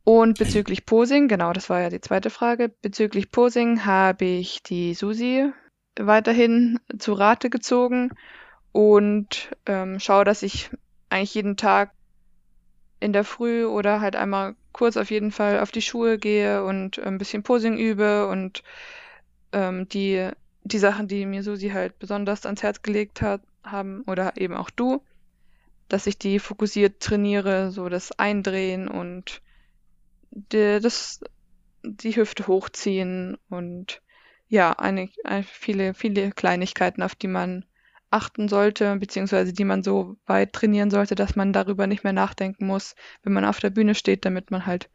Und 0.04 0.38
bezüglich 0.38 0.86
Posing, 0.86 1.28
genau, 1.28 1.52
das 1.52 1.70
war 1.70 1.82
ja 1.82 1.90
die 1.90 2.00
zweite 2.02 2.30
Frage. 2.30 2.70
Bezüglich 2.82 3.32
Posing 3.32 3.86
habe 3.86 4.24
ich 4.26 4.64
die 4.64 4.94
Susi 4.94 5.52
weiterhin 6.00 6.80
zu 6.98 7.14
Rate 7.14 7.50
gezogen 7.50 8.12
und 8.72 9.50
ähm, 9.66 10.00
schaue, 10.00 10.24
dass 10.24 10.44
ich 10.44 10.70
eigentlich 11.10 11.34
jeden 11.34 11.58
Tag 11.58 11.92
in 13.00 13.14
der 13.14 13.24
Früh 13.24 13.66
oder 13.66 14.00
halt 14.00 14.16
einmal 14.16 14.56
kurz 14.72 14.98
auf 14.98 15.12
jeden 15.12 15.32
Fall 15.32 15.60
auf 15.60 15.72
die 15.72 15.82
Schuhe 15.82 16.18
gehe 16.18 16.64
und 16.64 17.00
ein 17.00 17.18
bisschen 17.18 17.44
Posing 17.44 17.78
übe 17.78 18.28
und 18.28 18.64
ähm, 19.52 19.90
die, 19.90 20.30
die 20.64 20.78
Sachen, 20.80 21.08
die 21.08 21.26
mir 21.26 21.44
Susi 21.44 21.70
halt 21.70 22.00
besonders 22.00 22.46
ans 22.46 22.64
Herz 22.64 22.82
gelegt 22.82 23.22
hat, 23.22 23.42
haben 23.72 24.02
oder 24.04 24.38
eben 24.38 24.56
auch 24.56 24.70
du, 24.70 25.04
dass 25.88 26.08
ich 26.08 26.18
die 26.18 26.40
fokussiert 26.40 27.00
trainiere, 27.00 27.72
so 27.72 27.90
das 27.90 28.12
Eindrehen 28.12 28.88
und 28.88 29.42
die, 30.32 30.80
das, 30.82 31.22
die 31.84 32.16
Hüfte 32.16 32.48
hochziehen 32.48 33.38
und 33.50 34.02
ja, 34.50 34.72
eine, 34.72 35.10
eine, 35.24 35.44
viele, 35.44 35.94
viele 35.94 36.32
Kleinigkeiten, 36.32 37.04
auf 37.04 37.16
die 37.16 37.28
man 37.28 37.66
achten 38.10 38.48
sollte, 38.48 38.96
beziehungsweise 38.96 39.52
die 39.52 39.66
man 39.66 39.84
so 39.84 40.16
weit 40.26 40.54
trainieren 40.54 40.90
sollte, 40.90 41.16
dass 41.16 41.36
man 41.36 41.52
darüber 41.52 41.88
nicht 41.88 42.04
mehr 42.04 42.14
nachdenken 42.14 42.66
muss, 42.66 42.96
wenn 43.24 43.34
man 43.34 43.46
auf 43.46 43.60
der 43.60 43.70
Bühne 43.70 43.96
steht, 43.96 44.24
damit 44.24 44.50
man 44.50 44.66
halt 44.66 44.90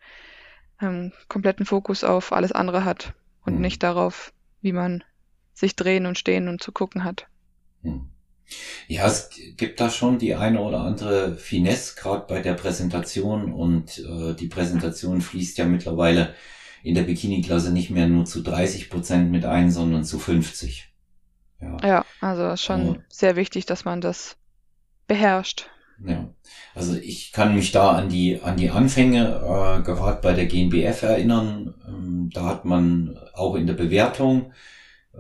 ähm, 0.81 1.13
kompletten 1.29 1.67
Fokus 1.67 2.05
auf 2.05 2.33
alles 2.33 2.53
andere 2.53 2.85
hat 2.85 3.15
und 3.45 3.57
mhm. 3.57 3.61
nicht 3.61 3.83
darauf, 3.83 4.33
wie 4.63 4.73
man 4.73 5.05
sich 5.53 5.77
drehen 5.77 6.07
und 6.07 6.19
stehen 6.19 6.49
und 6.49 6.63
zu 6.63 6.73
gucken 6.73 7.05
hat. 7.05 7.27
Mhm. 7.83 8.12
Ja, 8.93 9.07
es 9.07 9.31
gibt 9.57 9.81
da 9.81 9.89
schon 9.89 10.19
die 10.19 10.35
eine 10.35 10.61
oder 10.61 10.81
andere 10.81 11.35
Finesse, 11.35 11.95
gerade 11.99 12.27
bei 12.29 12.41
der 12.41 12.53
Präsentation. 12.53 13.51
Und 13.51 13.99
äh, 14.01 14.35
die 14.35 14.49
Präsentation 14.49 15.23
fließt 15.23 15.57
ja 15.57 15.65
mittlerweile 15.65 16.35
in 16.83 16.95
der 16.95 17.05
Bikini-Klasse 17.05 17.73
nicht 17.73 17.89
mehr 17.89 18.07
nur 18.07 18.27
zu 18.27 18.43
30 18.43 18.91
Prozent 18.91 19.31
mit 19.31 19.47
ein, 19.47 19.71
sondern 19.71 20.05
zu 20.05 20.19
50. 20.19 20.93
Ja, 21.63 21.77
ja 21.83 22.05
also 22.21 22.55
schon 22.63 22.97
äh, 22.97 22.99
sehr 23.09 23.35
wichtig, 23.37 23.65
dass 23.65 23.87
man 23.87 24.03
das 24.03 24.37
beherrscht. 25.07 25.71
Ja, 26.05 26.29
also 26.75 26.95
ich 26.95 27.33
kann 27.33 27.55
mich 27.55 27.73
da 27.73 27.93
an 27.93 28.11
die 28.11 28.43
an 28.43 28.59
die 28.59 28.69
Anfänge 28.69 29.21
äh, 29.21 29.83
gerade 29.83 30.21
bei 30.21 30.35
der 30.35 30.45
GNBF 30.45 31.03
erinnern. 31.03 31.75
Ähm, 31.89 32.31
da 32.35 32.45
hat 32.45 32.67
man 32.67 33.19
auch 33.33 33.55
in 33.55 33.67
der 33.67 33.75
Bewertung 33.75 34.53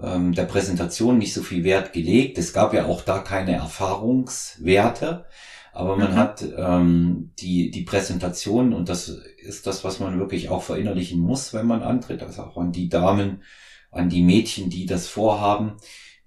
ähm, 0.01 0.33
der 0.33 0.45
Präsentation 0.45 1.19
nicht 1.19 1.35
so 1.35 1.43
viel 1.43 1.65
Wert 1.65 1.93
gelegt. 1.93 2.39
Es 2.39 2.53
gab 2.53 2.75
ja 2.75 2.87
auch 2.87 3.03
da 3.03 3.19
keine 3.19 3.53
Erfahrungswerte, 3.53 5.27
aber 5.73 5.97
man 5.97 6.13
mhm. 6.13 6.17
hat 6.17 6.45
ähm, 6.57 7.33
die 7.39 7.71
die 7.71 7.83
Präsentation 7.83 8.73
und 8.73 8.89
das 8.89 9.09
ist 9.09 9.67
das, 9.67 9.85
was 9.85 10.01
man 10.01 10.19
wirklich 10.19 10.51
auch 10.51 10.63
verinnerlichen 10.63 11.21
muss, 11.21 11.53
wenn 11.55 11.67
man 11.67 11.83
antritt, 11.83 12.23
also 12.23 12.43
auch 12.43 12.57
an 12.57 12.73
die 12.73 12.89
Damen, 12.89 13.43
an 13.91 14.09
die 14.09 14.23
Mädchen, 14.23 14.71
die 14.71 14.87
das 14.87 15.07
vorhaben 15.09 15.77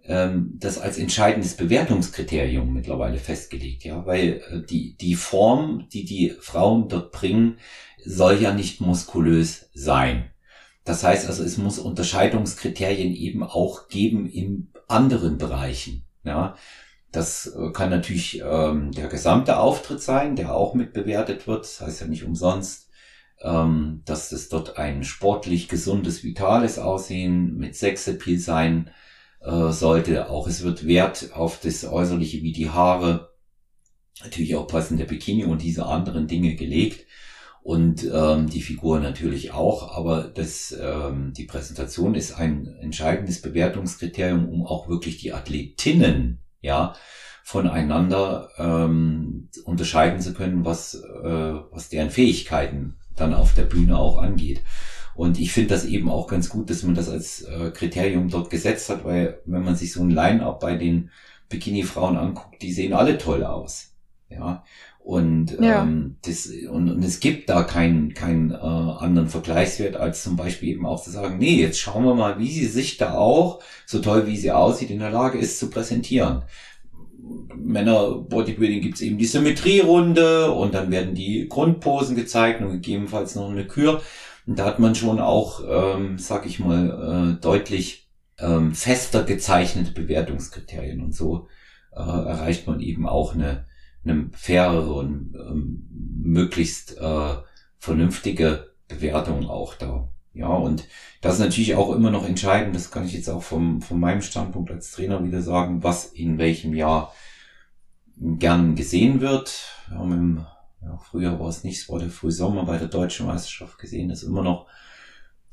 ähm, 0.07 0.51
das 0.59 0.77
als 0.77 0.97
entscheidendes 0.97 1.57
Bewertungskriterium 1.57 2.71
mittlerweile 2.73 3.17
festgelegt, 3.17 3.83
ja, 3.83 4.05
weil 4.05 4.41
äh, 4.49 4.65
die, 4.65 4.95
die 4.97 5.15
Form, 5.15 5.87
die 5.91 6.05
die 6.05 6.33
Frauen 6.39 6.87
dort 6.87 7.11
bringen, 7.11 7.57
soll 8.03 8.41
ja 8.41 8.53
nicht 8.53 8.81
muskulös 8.81 9.69
sein. 9.73 10.29
Das 10.85 11.03
heißt 11.03 11.27
also, 11.27 11.43
es 11.43 11.57
muss 11.57 11.79
Unterscheidungskriterien 11.79 13.13
eben 13.13 13.43
auch 13.43 13.89
geben 13.89 14.27
in 14.27 14.71
anderen 14.87 15.37
Bereichen, 15.37 16.05
ja. 16.23 16.55
Das 17.11 17.47
äh, 17.47 17.71
kann 17.71 17.89
natürlich 17.89 18.41
ähm, 18.45 18.91
der 18.91 19.07
gesamte 19.07 19.57
Auftritt 19.57 20.01
sein, 20.01 20.35
der 20.35 20.53
auch 20.53 20.73
mit 20.73 20.91
bewertet 20.91 21.47
wird. 21.47 21.63
Das 21.63 21.79
heißt 21.79 22.01
ja 22.01 22.07
nicht 22.07 22.25
umsonst, 22.25 22.89
ähm, 23.41 24.01
dass 24.05 24.33
es 24.33 24.49
dort 24.49 24.77
ein 24.77 25.03
sportlich 25.05 25.69
gesundes, 25.69 26.23
vitales 26.25 26.77
Aussehen 26.77 27.55
mit 27.55 27.75
Sexappeal 27.75 28.37
sein 28.37 28.91
äh, 29.39 29.71
sollte. 29.71 30.29
Auch 30.29 30.47
es 30.47 30.63
wird 30.63 30.85
Wert 30.85 31.29
auf 31.33 31.61
das 31.61 31.85
Äußerliche 31.85 32.41
wie 32.43 32.51
die 32.51 32.69
Haare, 32.69 33.33
natürlich 34.21 34.55
auch 34.57 34.67
passende 34.67 35.05
Bikini 35.05 35.45
und 35.45 35.61
diese 35.61 35.85
anderen 35.85 36.27
Dinge 36.27 36.55
gelegt. 36.55 37.05
Und 37.65 38.07
ähm, 38.13 38.47
die 38.47 38.61
Figur 38.61 38.99
natürlich 38.99 39.51
auch, 39.51 39.97
aber 39.97 40.25
das, 40.25 40.71
ähm, 40.79 41.33
die 41.35 41.45
Präsentation 41.45 42.13
ist 42.13 42.37
ein 42.37 42.67
entscheidendes 42.79 43.41
Bewertungskriterium, 43.41 44.47
um 44.47 44.67
auch 44.67 44.87
wirklich 44.87 45.17
die 45.17 45.33
Athletinnen 45.33 46.43
ja 46.61 46.93
voneinander 47.43 48.49
ähm, 48.59 49.49
unterscheiden 49.63 50.21
zu 50.21 50.35
können, 50.35 50.63
was, 50.63 50.93
äh, 50.93 51.53
was 51.71 51.89
deren 51.89 52.11
Fähigkeiten 52.11 52.97
dann 53.15 53.33
auf 53.33 53.55
der 53.55 53.63
Bühne 53.63 53.97
auch 53.97 54.19
angeht. 54.19 54.61
Und 55.15 55.39
ich 55.39 55.51
finde 55.51 55.69
das 55.69 55.85
eben 55.85 56.07
auch 56.07 56.27
ganz 56.27 56.49
gut, 56.49 56.69
dass 56.69 56.83
man 56.83 56.93
das 56.93 57.09
als 57.09 57.41
äh, 57.41 57.71
Kriterium 57.71 58.29
dort 58.29 58.51
gesetzt 58.51 58.89
hat, 58.89 59.03
weil 59.05 59.39
wenn 59.45 59.63
man 59.63 59.75
sich 59.75 59.91
so 59.91 60.03
ein 60.03 60.11
Line-up 60.11 60.59
bei 60.59 60.75
den 60.75 61.09
Bikini-Frauen 61.49 62.15
anguckt, 62.15 62.61
die 62.61 62.73
sehen 62.73 62.93
alle 62.93 63.17
toll 63.17 63.43
aus. 63.43 63.95
Ja. 64.29 64.63
Und, 65.05 65.59
ja. 65.61 65.83
Ähm, 65.83 66.15
das, 66.25 66.47
und, 66.47 66.89
und 66.89 67.03
es 67.03 67.19
gibt 67.19 67.47
da 67.47 67.61
keinen, 67.61 68.15
keinen 68.15 68.49
äh, 68.49 68.55
anderen 68.55 69.29
Vergleichswert, 69.29 69.95
als 69.95 70.23
zum 70.23 70.35
Beispiel 70.35 70.69
eben 70.69 70.87
auch 70.87 70.99
zu 70.99 71.11
sagen, 71.11 71.37
nee, 71.37 71.61
jetzt 71.61 71.79
schauen 71.79 72.05
wir 72.05 72.15
mal, 72.15 72.39
wie 72.39 72.51
sie 72.51 72.65
sich 72.65 72.97
da 72.97 73.13
auch, 73.13 73.61
so 73.85 73.99
toll 73.99 74.25
wie 74.25 74.35
sie 74.35 74.51
aussieht, 74.51 74.89
in 74.89 74.97
der 74.97 75.11
Lage 75.11 75.37
ist 75.37 75.59
zu 75.59 75.69
präsentieren. 75.69 76.41
Männer 77.55 78.15
Bodybuilding 78.15 78.81
gibt's 78.81 79.01
eben 79.01 79.19
die 79.19 79.27
Symmetrierunde 79.27 80.49
und 80.51 80.73
dann 80.73 80.89
werden 80.89 81.13
die 81.13 81.47
Grundposen 81.49 82.15
gezeigt 82.15 82.61
und 82.61 82.71
gegebenenfalls 82.71 83.35
noch 83.35 83.51
eine 83.51 83.67
Kür. 83.67 84.01
Und 84.47 84.57
da 84.57 84.65
hat 84.65 84.79
man 84.79 84.95
schon 84.95 85.19
auch, 85.19 85.61
ähm, 85.69 86.17
sag 86.17 86.47
ich 86.47 86.57
mal, 86.57 87.35
äh, 87.37 87.41
deutlich 87.43 88.09
ähm, 88.39 88.73
fester 88.73 89.21
gezeichnete 89.21 89.91
Bewertungskriterien 89.91 91.01
und 91.01 91.13
so 91.13 91.47
äh, 91.95 91.99
erreicht 91.99 92.65
man 92.65 92.79
eben 92.79 93.07
auch 93.07 93.35
eine, 93.35 93.67
eine 94.05 94.29
fairere 94.33 94.93
und 94.93 95.35
ähm, 95.35 95.87
möglichst 96.21 96.97
äh, 96.97 97.35
vernünftige 97.77 98.71
Bewertung 98.87 99.49
auch 99.49 99.73
da. 99.75 100.09
Ja, 100.33 100.47
und 100.47 100.87
das 101.21 101.35
ist 101.35 101.39
natürlich 101.39 101.75
auch 101.75 101.95
immer 101.95 102.11
noch 102.11 102.27
entscheidend, 102.27 102.75
das 102.75 102.91
kann 102.91 103.05
ich 103.05 103.13
jetzt 103.13 103.29
auch 103.29 103.41
vom, 103.41 103.81
von 103.81 103.99
meinem 103.99 104.21
Standpunkt 104.21 104.69
als 104.69 104.91
Trainer 104.91 105.23
wieder 105.23 105.41
sagen, 105.41 105.81
was 105.81 106.05
in 106.05 106.37
welchem 106.37 106.73
Jahr 106.73 107.13
gern 108.17 108.75
gesehen 108.75 109.21
wird. 109.21 109.69
Wir 109.87 109.97
haben 109.97 110.11
im 110.11 110.45
ja, 110.85 110.97
früher 110.97 111.39
war 111.39 111.49
es 111.49 111.63
nicht, 111.63 111.81
es 111.81 111.89
war 111.89 111.99
der 111.99 112.09
Frühsommer 112.09 112.65
bei 112.65 112.77
der 112.77 112.87
deutschen 112.87 113.25
Meisterschaft 113.25 113.79
gesehen, 113.79 114.09
dass 114.09 114.23
immer 114.23 114.43
noch 114.43 114.67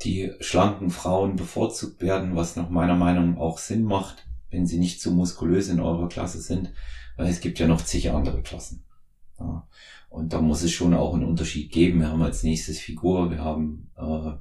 die 0.03 0.33
schlanken 0.41 0.91
Frauen 0.91 1.37
bevorzugt 1.37 2.03
werden, 2.03 2.37
was 2.37 2.57
nach 2.57 2.69
meiner 2.69 2.97
Meinung 2.97 3.39
auch 3.39 3.59
Sinn 3.59 3.85
macht, 3.85 4.27
wenn 4.51 4.67
sie 4.67 4.79
nicht 4.79 5.01
zu 5.01 5.13
muskulös 5.13 5.69
in 5.69 5.81
eurer 5.81 6.09
Klasse 6.09 6.41
sind, 6.41 6.73
weil 7.17 7.29
es 7.29 7.41
gibt 7.41 7.59
ja 7.59 7.67
noch 7.67 7.85
zig 7.85 8.11
andere 8.11 8.43
Klassen. 8.43 8.85
Ja. 9.39 9.69
Und 10.09 10.33
da 10.33 10.41
muss 10.41 10.63
es 10.63 10.73
schon 10.73 10.95
auch 10.95 11.15
einen 11.15 11.25
Unterschied 11.25 11.73
geben. 11.73 12.01
Wir 12.01 12.09
haben 12.09 12.23
als 12.23 12.43
nächstes 12.43 12.79
Figur, 12.79 13.31
wir 13.31 13.43
haben 13.43 13.91
äh, 13.97 14.33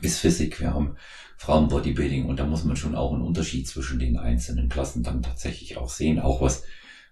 bis 0.00 0.18
Physik, 0.18 0.60
wir 0.60 0.74
haben 0.74 0.96
Frauenbodybuilding 1.38 2.26
und 2.26 2.38
da 2.38 2.46
muss 2.46 2.64
man 2.64 2.76
schon 2.76 2.94
auch 2.94 3.12
einen 3.12 3.22
Unterschied 3.22 3.66
zwischen 3.66 3.98
den 3.98 4.18
einzelnen 4.18 4.68
Klassen 4.68 5.02
dann 5.02 5.22
tatsächlich 5.22 5.76
auch 5.76 5.88
sehen, 5.88 6.20
auch 6.20 6.40
was 6.40 6.64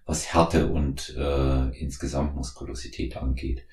was 0.05 0.33
Härte 0.33 0.67
und 0.67 1.15
äh, 1.17 1.69
insgesamt 1.79 2.35
Muskulosität 2.35 3.17
angeht. 3.17 3.65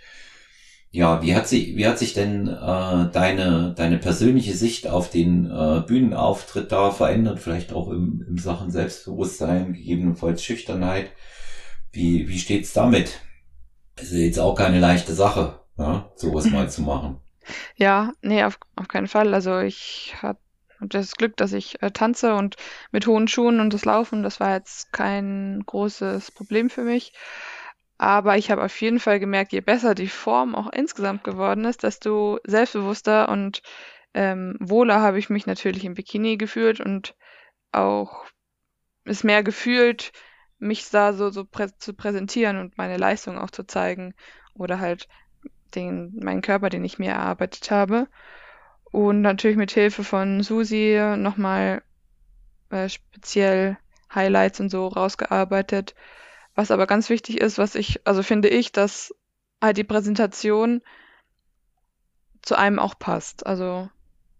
Ja, 0.95 1.23
wie 1.23 1.35
hat 1.35 1.49
sich, 1.49 1.75
wie 1.75 1.87
hat 1.87 1.99
sich 1.99 2.13
denn 2.13 2.47
äh, 2.49 3.11
deine, 3.11 3.73
deine 3.75 3.97
persönliche 3.97 4.53
Sicht 4.53 4.87
auf 4.87 5.09
den 5.09 5.51
äh, 5.51 5.83
Bühnenauftritt 5.87 6.71
da 6.71 6.91
verändert? 6.91 7.41
Vielleicht 7.41 7.73
auch 7.73 7.89
im, 7.89 8.23
im 8.29 8.37
Sachen 8.37 8.71
Selbstbewusstsein, 8.71 9.73
gegebenenfalls 9.73 10.45
Schüchternheit. 10.45 11.11
Wie, 11.93 12.29
wie 12.29 12.39
steht's 12.39 12.75
damit? 12.75 13.21
Ist 13.99 14.13
jetzt 14.13 14.39
auch 14.39 14.55
keine 14.55 14.81
leichte 14.81 15.15
Sache, 15.15 15.61
ja, 15.79 16.11
sowas 16.15 16.51
mal 16.51 16.69
zu 16.71 16.83
machen. 16.83 17.17
Ja, 17.77 18.13
nee, 18.21 18.45
auf, 18.45 18.59
auf 18.77 18.89
keinen 18.89 19.09
Fall. 19.09 19.33
Also 19.33 19.61
ich 19.61 20.15
habe 20.21 20.41
das 20.79 21.15
Glück, 21.15 21.39
dass 21.39 21.55
ich 21.55 21.83
äh, 21.83 21.91
tanze 21.91 22.35
und 22.35 22.57
mit 22.91 23.07
hohen 23.07 23.29
Schuhen 23.29 23.61
und 23.61 23.73
das 23.73 23.87
Laufen, 23.87 24.23
das 24.23 24.41
war 24.41 24.53
jetzt 24.55 24.93
kein 24.93 25.63
großes 25.65 26.33
Problem 26.33 26.69
für 26.69 26.83
mich. 26.83 27.15
Aber 27.99 28.37
ich 28.37 28.51
habe 28.51 28.65
auf 28.65 28.81
jeden 28.81 29.01
Fall 29.01 29.21
gemerkt, 29.21 29.53
je 29.53 29.61
besser 29.61 29.95
die 29.95 30.09
Form 30.09 30.55
auch 30.55 30.73
insgesamt 30.73 31.25
geworden 31.25 31.65
ist, 31.65 31.83
desto 31.83 32.39
selbstbewusster 32.45 33.29
und 33.29 33.63
ähm, 34.15 34.57
wohler 34.61 35.01
habe 35.01 35.19
ich 35.19 35.31
mich 35.31 35.47
natürlich 35.47 35.85
im 35.85 35.95
Bikini 35.95 36.37
gefühlt 36.37 36.81
und 36.81 37.15
auch 37.71 38.27
es 39.05 39.25
mehr 39.25 39.43
gefühlt, 39.43 40.13
mich 40.59 40.91
da 40.91 41.13
so, 41.13 41.31
so 41.31 41.45
prä 41.45 41.69
zu 41.79 41.95
präsentieren 41.95 42.59
und 42.59 42.79
meine 42.79 42.97
Leistung 42.97 43.39
auch 43.39 43.51
zu 43.51 43.65
zeigen 43.67 44.15
oder 44.55 44.81
halt 44.81 45.09
den, 45.75 46.13
meinen 46.23 46.43
Körper, 46.43 46.69
den 46.71 46.85
ich 46.85 46.99
mir 46.99 47.13
erarbeitet 47.13 47.71
habe. 47.71 48.09
Und 48.85 49.23
natürlich 49.23 49.57
mit 49.57 49.71
Hilfe 49.73 50.05
von 50.05 50.43
Susi 50.43 51.01
nochmal 51.17 51.83
äh, 52.71 52.89
speziell 52.89 53.79
Highlights 54.15 54.61
und 54.61 54.69
so 54.69 54.89
rausgearbeitet. 54.89 55.95
Was 56.55 56.71
aber 56.71 56.87
ganz 56.87 57.09
wichtig 57.09 57.41
ist, 57.41 57.59
was 57.59 57.75
ich, 57.75 58.07
also 58.07 58.23
finde 58.23 58.49
ich, 58.49 58.73
dass 58.73 59.15
halt 59.61 59.77
die 59.77 59.85
Präsentation 59.85 60.83
zu 62.43 62.57
einem 62.57 62.79
auch 62.79 62.99
passt. 62.99 63.47
Also 63.47 63.89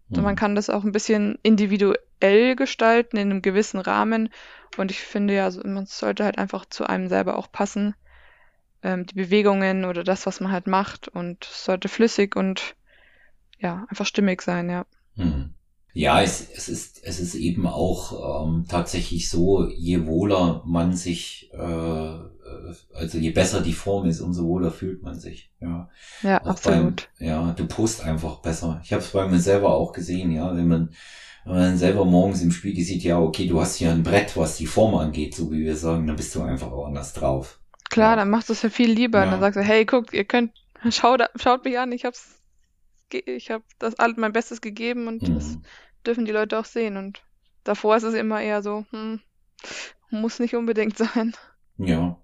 mhm. 0.09 0.21
man 0.21 0.35
kann 0.35 0.55
das 0.55 0.69
auch 0.69 0.83
ein 0.83 0.91
bisschen 0.91 1.39
individuell 1.41 2.55
gestalten 2.55 3.17
in 3.17 3.31
einem 3.31 3.41
gewissen 3.41 3.79
Rahmen. 3.79 4.29
Und 4.77 4.91
ich 4.91 4.99
finde 4.99 5.33
ja, 5.33 5.49
man 5.63 5.85
sollte 5.85 6.23
halt 6.25 6.37
einfach 6.37 6.65
zu 6.65 6.85
einem 6.85 7.07
selber 7.07 7.37
auch 7.37 7.51
passen. 7.51 7.95
Ähm, 8.83 9.05
die 9.05 9.15
Bewegungen 9.15 9.85
oder 9.85 10.03
das, 10.03 10.25
was 10.25 10.39
man 10.39 10.51
halt 10.51 10.67
macht. 10.67 11.07
Und 11.07 11.45
es 11.45 11.65
sollte 11.65 11.87
flüssig 11.87 12.35
und 12.35 12.75
ja, 13.57 13.85
einfach 13.89 14.05
stimmig 14.05 14.41
sein, 14.41 14.69
ja. 14.69 14.85
Mhm. 15.15 15.55
Ja, 15.95 16.23
es, 16.23 16.49
es, 16.55 16.69
ist, 16.69 17.03
es 17.03 17.19
ist 17.19 17.35
eben 17.35 17.67
auch 17.67 18.47
ähm, 18.47 18.65
tatsächlich 18.67 19.29
so, 19.29 19.69
je 19.69 20.07
wohler 20.07 20.63
man 20.65 20.95
sich, 20.95 21.51
äh, 21.53 22.17
also 22.95 23.17
je 23.19 23.29
besser 23.29 23.61
die 23.61 23.73
Form 23.73 24.07
ist, 24.07 24.19
umso 24.19 24.47
wohler 24.47 24.71
fühlt 24.71 25.03
man 25.03 25.19
sich. 25.19 25.51
Ja, 25.61 25.89
ja 26.23 26.37
absolut. 26.37 27.09
Beim, 27.19 27.27
ja, 27.27 27.51
du 27.51 27.67
post 27.67 28.01
einfach 28.01 28.39
besser. 28.39 28.81
Ich 28.83 28.91
habe 28.91 29.03
es 29.03 29.09
bei 29.11 29.27
mir 29.27 29.39
selber 29.39 29.75
auch 29.75 29.93
gesehen, 29.93 30.31
ja, 30.31 30.55
wenn 30.55 30.67
man, 30.67 30.89
wenn 31.45 31.55
man 31.55 31.77
selber 31.77 32.05
morgens 32.05 32.41
im 32.41 32.51
Spiegel 32.51 32.83
sieht, 32.83 33.03
ja, 33.03 33.19
okay, 33.19 33.45
du 33.45 33.61
hast 33.61 33.75
hier 33.75 33.91
ein 33.91 34.01
Brett, 34.01 34.35
was 34.35 34.57
die 34.57 34.65
Form 34.65 34.95
angeht, 34.95 35.35
so 35.35 35.51
wie 35.51 35.63
wir 35.63 35.75
sagen, 35.75 36.07
dann 36.07 36.15
bist 36.15 36.33
du 36.33 36.41
einfach 36.41 36.71
auch 36.71 36.87
anders 36.87 37.13
drauf. 37.13 37.59
Klar, 37.91 38.11
ja. 38.11 38.15
dann 38.15 38.31
machst 38.31 38.49
du 38.49 38.53
es 38.53 38.63
ja 38.63 38.69
viel 38.69 38.91
lieber. 38.91 39.19
Ja. 39.19 39.29
Dann 39.29 39.39
sagst 39.39 39.57
du, 39.57 39.61
hey, 39.61 39.85
guckt, 39.85 40.11
ihr 40.11 40.25
könnt, 40.25 40.53
schaut, 40.89 41.21
schaut 41.35 41.63
mich 41.65 41.77
an, 41.77 41.91
ich 41.91 42.03
hab's 42.03 42.42
ich 43.13 43.51
habe 43.51 43.63
das 43.79 43.99
alles 43.99 44.17
mein 44.17 44.33
Bestes 44.33 44.61
gegeben 44.61 45.07
und 45.07 45.21
mhm. 45.21 45.35
das 45.35 45.57
dürfen 46.05 46.25
die 46.25 46.31
Leute 46.31 46.59
auch 46.59 46.65
sehen. 46.65 46.97
Und 46.97 47.23
davor 47.63 47.95
ist 47.95 48.03
es 48.03 48.13
immer 48.13 48.41
eher 48.41 48.61
so, 48.61 48.85
hm, 48.91 49.19
muss 50.09 50.39
nicht 50.39 50.55
unbedingt 50.55 50.97
sein. 51.13 51.33
Ja. 51.77 52.17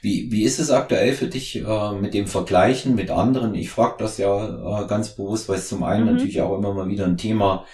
Wie, 0.00 0.32
wie 0.32 0.44
ist 0.44 0.58
es 0.58 0.70
aktuell 0.70 1.12
für 1.12 1.28
dich 1.28 1.56
äh, 1.56 1.92
mit 1.92 2.14
dem 2.14 2.26
Vergleichen 2.26 2.94
mit 2.94 3.10
anderen? 3.10 3.54
Ich 3.54 3.70
frage 3.70 3.96
das 3.98 4.18
ja 4.18 4.82
äh, 4.82 4.86
ganz 4.88 5.14
bewusst, 5.14 5.48
weil 5.48 5.58
es 5.58 5.68
zum 5.68 5.84
einen 5.84 6.06
mhm. 6.06 6.12
natürlich 6.12 6.40
auch 6.40 6.56
immer 6.56 6.74
mal 6.74 6.88
wieder 6.88 7.06
ein 7.06 7.18
Thema 7.18 7.66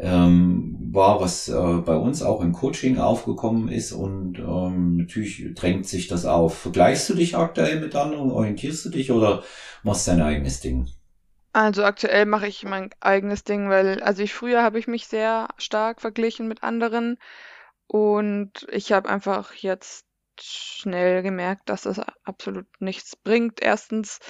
ähm, 0.00 0.76
war, 0.90 1.20
was 1.20 1.48
äh, 1.48 1.52
bei 1.84 1.96
uns 1.96 2.22
auch 2.22 2.40
im 2.40 2.52
Coaching 2.52 2.98
aufgekommen 2.98 3.68
ist 3.68 3.92
und 3.92 4.38
ähm, 4.38 4.96
natürlich 4.96 5.54
drängt 5.54 5.86
sich 5.86 6.08
das 6.08 6.24
auf. 6.24 6.56
Vergleichst 6.56 7.08
du 7.10 7.14
dich 7.14 7.36
aktuell 7.36 7.80
mit 7.80 7.94
anderen, 7.94 8.30
orientierst 8.30 8.84
du 8.84 8.90
dich 8.90 9.10
oder 9.10 9.42
machst 9.82 10.08
dein 10.08 10.22
eigenes 10.22 10.60
Ding? 10.60 10.88
Also 11.52 11.84
aktuell 11.84 12.26
mache 12.26 12.46
ich 12.46 12.64
mein 12.64 12.90
eigenes 13.00 13.44
Ding, 13.44 13.70
weil 13.70 14.02
also 14.02 14.22
ich 14.22 14.34
früher 14.34 14.62
habe 14.62 14.78
ich 14.78 14.86
mich 14.86 15.06
sehr 15.06 15.48
stark 15.56 16.00
verglichen 16.00 16.46
mit 16.46 16.62
anderen 16.62 17.18
und 17.86 18.66
ich 18.70 18.92
habe 18.92 19.08
einfach 19.08 19.54
jetzt 19.54 20.06
schnell 20.40 21.22
gemerkt, 21.22 21.68
dass 21.68 21.82
das 21.82 22.00
absolut 22.24 22.66
nichts 22.80 23.16
bringt. 23.16 23.60
Erstens, 23.60 24.20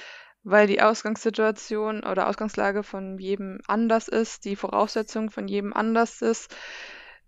weil 0.43 0.65
die 0.67 0.81
Ausgangssituation 0.81 2.03
oder 2.03 2.27
Ausgangslage 2.27 2.83
von 2.83 3.17
jedem 3.19 3.59
anders 3.67 4.07
ist, 4.07 4.45
die 4.45 4.55
Voraussetzung 4.55 5.29
von 5.29 5.47
jedem 5.47 5.73
anders 5.73 6.21
ist, 6.21 6.55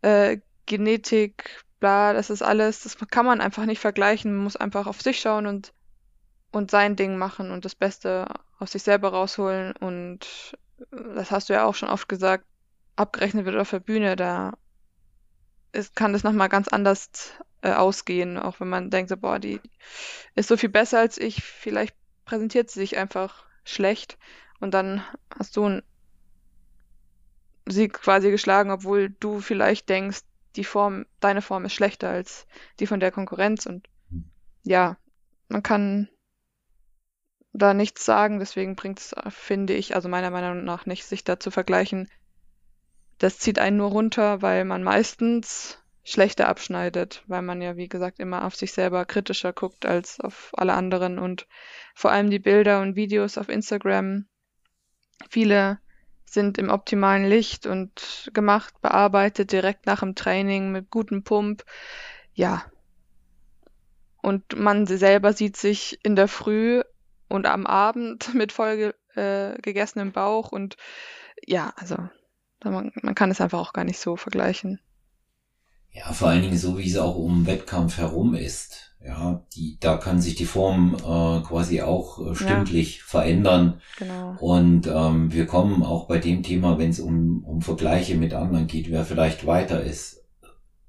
äh, 0.01 0.39
Genetik, 0.65 1.63
bla, 1.79 2.13
das 2.13 2.29
ist 2.29 2.41
alles, 2.41 2.83
das 2.83 2.97
kann 3.09 3.25
man 3.25 3.41
einfach 3.41 3.65
nicht 3.65 3.79
vergleichen. 3.79 4.33
Man 4.33 4.43
muss 4.45 4.55
einfach 4.55 4.87
auf 4.87 5.01
sich 5.01 5.19
schauen 5.19 5.47
und 5.47 5.73
und 6.51 6.69
sein 6.69 6.95
Ding 6.95 7.17
machen 7.17 7.51
und 7.51 7.65
das 7.65 7.75
Beste 7.75 8.27
aus 8.61 8.71
sich 8.71 8.83
selber 8.83 9.09
rausholen. 9.09 9.73
Und 9.77 10.57
das 10.91 11.31
hast 11.31 11.49
du 11.49 11.53
ja 11.53 11.65
auch 11.65 11.75
schon 11.75 11.89
oft 11.89 12.07
gesagt, 12.07 12.45
abgerechnet 12.95 13.45
wird 13.45 13.57
auf 13.57 13.71
der 13.71 13.79
Bühne, 13.79 14.15
da 14.15 14.53
ist, 15.71 15.95
kann 15.95 16.13
das 16.13 16.23
nochmal 16.23 16.49
ganz 16.49 16.67
anders 16.67 17.09
äh, 17.61 17.71
ausgehen, 17.71 18.37
auch 18.37 18.59
wenn 18.59 18.69
man 18.69 18.89
denkt, 18.89 19.09
so, 19.09 19.17
boah, 19.17 19.39
die 19.39 19.59
ist 20.35 20.49
so 20.49 20.57
viel 20.57 20.69
besser 20.69 20.99
als 20.99 21.17
ich, 21.17 21.41
vielleicht 21.43 21.95
präsentiert 22.25 22.69
sie 22.69 22.79
sich 22.79 22.97
einfach 22.97 23.45
schlecht 23.63 24.17
und 24.59 24.73
dann 24.73 25.03
hast 25.35 25.55
du 25.57 25.65
einen 25.65 25.83
Sieg 27.67 27.93
quasi 27.93 28.29
geschlagen, 28.31 28.71
obwohl 28.71 29.09
du 29.09 29.39
vielleicht 29.39 29.89
denkst, 29.89 30.21
die 30.55 30.65
Form, 30.65 31.05
deine 31.21 31.41
Form 31.41 31.65
ist 31.65 31.73
schlechter 31.73 32.09
als 32.09 32.45
die 32.79 32.87
von 32.87 32.99
der 32.99 33.11
Konkurrenz 33.11 33.65
und 33.65 33.87
ja, 34.63 34.97
man 35.47 35.63
kann 35.63 36.09
da 37.53 37.73
nichts 37.73 38.05
sagen, 38.05 38.39
deswegen 38.39 38.75
bringt 38.75 38.99
es, 38.99 39.15
finde 39.29 39.73
ich, 39.73 39.95
also 39.95 40.07
meiner 40.09 40.31
Meinung 40.31 40.63
nach 40.63 40.85
nicht, 40.85 41.05
sich 41.05 41.23
da 41.23 41.39
zu 41.39 41.51
vergleichen. 41.51 42.09
Das 43.17 43.37
zieht 43.37 43.59
einen 43.59 43.77
nur 43.77 43.91
runter, 43.91 44.41
weil 44.41 44.65
man 44.65 44.83
meistens 44.83 45.77
schlechter 46.03 46.47
abschneidet, 46.47 47.23
weil 47.27 47.41
man 47.41 47.61
ja, 47.61 47.77
wie 47.77 47.87
gesagt, 47.87 48.19
immer 48.19 48.45
auf 48.45 48.55
sich 48.55 48.73
selber 48.73 49.05
kritischer 49.05 49.53
guckt 49.53 49.85
als 49.85 50.19
auf 50.19 50.51
alle 50.53 50.73
anderen 50.73 51.19
und 51.19 51.47
vor 51.93 52.11
allem 52.11 52.29
die 52.29 52.39
Bilder 52.39 52.81
und 52.81 52.95
Videos 52.95 53.37
auf 53.37 53.49
Instagram. 53.49 54.25
Viele 55.29 55.79
sind 56.25 56.57
im 56.57 56.69
optimalen 56.69 57.25
Licht 57.25 57.67
und 57.67 58.31
gemacht, 58.33 58.73
bearbeitet 58.81 59.51
direkt 59.51 59.85
nach 59.85 59.99
dem 59.99 60.15
Training 60.15 60.71
mit 60.71 60.89
gutem 60.89 61.23
Pump. 61.23 61.63
Ja. 62.33 62.65
Und 64.21 64.57
man 64.57 64.87
selber 64.87 65.33
sieht 65.33 65.57
sich 65.57 65.99
in 66.03 66.15
der 66.15 66.27
Früh 66.27 66.81
und 67.31 67.45
am 67.45 67.65
Abend 67.65 68.33
mit 68.35 68.51
voll 68.51 68.93
äh, 69.15 69.53
gegessenem 69.61 70.11
Bauch 70.11 70.51
und 70.51 70.77
ja, 71.45 71.73
also 71.77 71.97
man, 72.63 72.91
man 73.01 73.15
kann 73.15 73.31
es 73.31 73.41
einfach 73.41 73.59
auch 73.59 73.73
gar 73.73 73.83
nicht 73.83 73.99
so 73.99 74.15
vergleichen. 74.15 74.79
Ja, 75.93 76.13
vor 76.13 76.29
allen 76.29 76.41
Dingen 76.41 76.57
so, 76.57 76.77
wie 76.77 76.89
es 76.89 76.97
auch 76.97 77.15
um 77.15 77.47
Wettkampf 77.47 77.97
herum 77.97 78.33
ist. 78.33 78.95
Ja, 79.03 79.43
die, 79.55 79.77
da 79.79 79.97
kann 79.97 80.21
sich 80.21 80.35
die 80.35 80.45
Form 80.45 80.95
äh, 80.95 81.41
quasi 81.41 81.81
auch 81.81 82.19
äh, 82.19 82.35
stündlich 82.35 82.97
ja. 82.97 83.03
verändern. 83.07 83.81
Genau. 83.97 84.37
Und 84.39 84.85
ähm, 84.87 85.33
wir 85.33 85.47
kommen 85.47 85.81
auch 85.83 86.07
bei 86.07 86.19
dem 86.19 86.43
Thema, 86.43 86.77
wenn 86.77 86.91
es 86.91 86.99
um, 86.99 87.43
um 87.43 87.61
Vergleiche 87.61 88.15
mit 88.15 88.33
anderen 88.33 88.67
geht, 88.67 88.91
wer 88.91 89.03
vielleicht 89.03 89.47
weiter 89.47 89.83
ist 89.83 90.23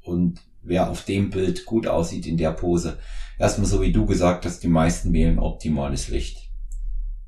und 0.02 0.40
wer 0.62 0.90
auf 0.90 1.04
dem 1.04 1.30
Bild 1.30 1.66
gut 1.66 1.86
aussieht 1.86 2.26
in 2.26 2.36
der 2.36 2.52
Pose, 2.52 2.98
erstmal 3.38 3.66
so 3.66 3.82
wie 3.82 3.92
du 3.92 4.06
gesagt 4.06 4.44
hast, 4.44 4.62
die 4.62 4.68
meisten 4.68 5.12
wählen 5.12 5.38
optimales 5.38 6.08
Licht. 6.08 6.50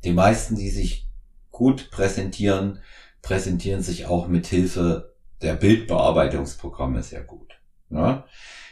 Die 0.05 0.13
meisten, 0.13 0.57
die 0.57 0.71
sich 0.71 1.09
gut 1.51 1.91
präsentieren, 1.91 2.81
präsentieren 3.23 3.83
sich 3.83 4.07
auch 4.07 4.29
mit 4.29 4.47
Hilfe 4.47 5.15
der 5.41 5.55
Bildbearbeitungsprogramme 5.55 7.03
sehr 7.03 7.23
gut. 7.23 7.55
Ja? 7.91 8.27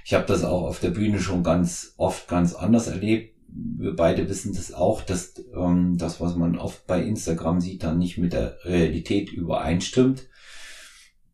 Ich 0.04 0.14
habe 0.14 0.26
das 0.26 0.44
auch 0.44 0.62
auf 0.62 0.80
der 0.80 0.90
Bühne 0.90 1.20
schon 1.20 1.42
ganz 1.42 1.94
oft 1.96 2.28
ganz 2.28 2.54
anders 2.54 2.88
erlebt. 2.88 3.36
Wir 3.48 3.94
beide 3.94 4.28
wissen 4.28 4.54
das 4.54 4.72
auch, 4.72 5.02
dass 5.02 5.34
ähm, 5.54 5.96
das, 5.98 6.20
was 6.20 6.36
man 6.36 6.58
oft 6.58 6.86
bei 6.86 7.02
Instagram 7.02 7.60
sieht, 7.60 7.82
dann 7.82 7.98
nicht 7.98 8.18
mit 8.18 8.32
der 8.32 8.56
Realität 8.64 9.30
übereinstimmt. 9.30 10.26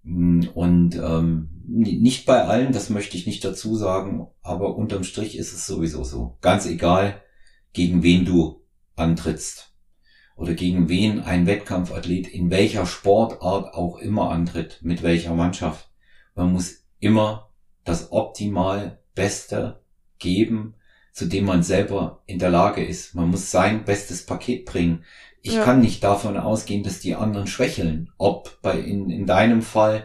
Und 0.04 0.96
ähm, 0.96 1.48
nicht 1.66 2.24
bei 2.24 2.44
allen, 2.44 2.72
das 2.72 2.88
möchte 2.88 3.16
ich 3.16 3.26
nicht 3.26 3.44
dazu 3.44 3.76
sagen, 3.76 4.26
aber 4.42 4.76
unterm 4.76 5.04
Strich 5.04 5.36
ist 5.36 5.52
es 5.52 5.66
sowieso 5.66 6.04
so. 6.04 6.38
Ganz 6.40 6.66
egal, 6.66 7.22
gegen 7.72 8.02
wen 8.02 8.24
du 8.24 8.62
antrittst 8.96 9.74
oder 10.36 10.54
gegen 10.54 10.88
wen 10.88 11.20
ein 11.20 11.46
Wettkampfathlet 11.46 12.28
in 12.28 12.50
welcher 12.50 12.86
Sportart 12.86 13.74
auch 13.74 13.98
immer 13.98 14.30
antritt, 14.30 14.78
mit 14.82 15.02
welcher 15.02 15.34
Mannschaft. 15.34 15.90
Man 16.34 16.52
muss 16.52 16.84
immer 17.00 17.50
das 17.84 18.12
optimal 18.12 19.00
Beste 19.14 19.80
geben, 20.18 20.74
zu 21.12 21.26
dem 21.26 21.44
man 21.44 21.62
selber 21.62 22.22
in 22.26 22.38
der 22.38 22.50
Lage 22.50 22.84
ist. 22.84 23.14
Man 23.14 23.30
muss 23.30 23.50
sein 23.50 23.84
bestes 23.84 24.24
Paket 24.24 24.64
bringen. 24.64 25.04
Ich 25.42 25.54
ja. 25.54 25.64
kann 25.64 25.80
nicht 25.80 26.02
davon 26.02 26.36
ausgehen, 26.36 26.82
dass 26.82 27.00
die 27.00 27.14
anderen 27.14 27.46
schwächeln. 27.46 28.10
Ob 28.18 28.60
bei 28.62 28.78
in, 28.78 29.10
in 29.10 29.26
deinem 29.26 29.62
Fall 29.62 30.04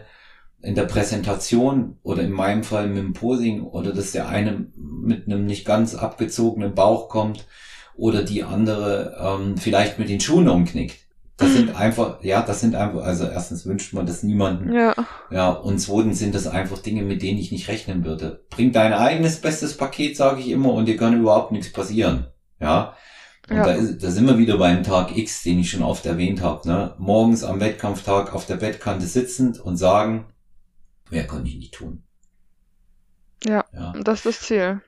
in 0.62 0.74
der 0.74 0.84
Präsentation 0.84 1.98
oder 2.02 2.22
in 2.22 2.32
meinem 2.32 2.64
Fall 2.64 2.88
mit 2.88 2.98
dem 2.98 3.12
Posing 3.12 3.62
oder 3.62 3.92
dass 3.92 4.12
der 4.12 4.28
eine 4.28 4.66
mit 4.76 5.26
einem 5.26 5.44
nicht 5.44 5.66
ganz 5.66 5.94
abgezogenen 5.94 6.74
Bauch 6.74 7.08
kommt 7.08 7.46
oder 7.96 8.22
die 8.22 8.42
andere 8.42 9.16
ähm, 9.20 9.56
vielleicht 9.56 9.98
mit 9.98 10.08
den 10.08 10.20
Schuhen 10.20 10.48
umknickt. 10.48 11.04
Das 11.36 11.52
sind 11.52 11.74
einfach, 11.76 12.22
ja, 12.22 12.42
das 12.42 12.60
sind 12.60 12.76
einfach, 12.76 13.02
also 13.02 13.24
erstens 13.24 13.66
wünscht 13.66 13.92
man 13.92 14.06
das 14.06 14.22
niemanden. 14.22 14.72
Ja. 14.72 14.94
Ja, 15.32 15.50
und 15.50 15.78
zweitens 15.78 16.20
sind 16.20 16.34
das 16.34 16.46
einfach 16.46 16.78
Dinge, 16.78 17.02
mit 17.02 17.22
denen 17.22 17.38
ich 17.38 17.50
nicht 17.50 17.68
rechnen 17.68 18.04
würde. 18.04 18.44
Bring 18.50 18.70
dein 18.72 18.92
eigenes 18.92 19.40
bestes 19.40 19.76
Paket, 19.76 20.16
sage 20.16 20.40
ich 20.40 20.50
immer, 20.50 20.72
und 20.72 20.86
dir 20.86 20.96
kann 20.96 21.18
überhaupt 21.18 21.50
nichts 21.50 21.72
passieren. 21.72 22.28
Ja. 22.60 22.94
Und 23.48 23.56
ja. 23.56 23.64
da, 23.64 23.72
ist, 23.72 24.02
da 24.02 24.10
sind 24.10 24.26
wir 24.26 24.38
wieder 24.38 24.56
beim 24.56 24.82
Tag 24.82 25.16
X, 25.16 25.42
den 25.42 25.58
ich 25.58 25.70
schon 25.70 25.82
oft 25.82 26.06
erwähnt 26.06 26.40
habe. 26.40 26.66
Ne? 26.66 26.94
Morgens 26.98 27.44
am 27.44 27.60
Wettkampftag 27.60 28.34
auf 28.34 28.46
der 28.46 28.56
Bettkante 28.56 29.06
sitzend 29.06 29.60
und 29.60 29.76
sagen, 29.76 30.26
mehr 31.10 31.26
konnte 31.26 31.48
ich 31.48 31.56
nicht 31.56 31.74
tun. 31.74 32.02
Ja, 33.44 33.64
ja, 33.74 33.92
das 34.02 34.20
ist 34.20 34.26
das 34.26 34.40
Ziel. 34.40 34.80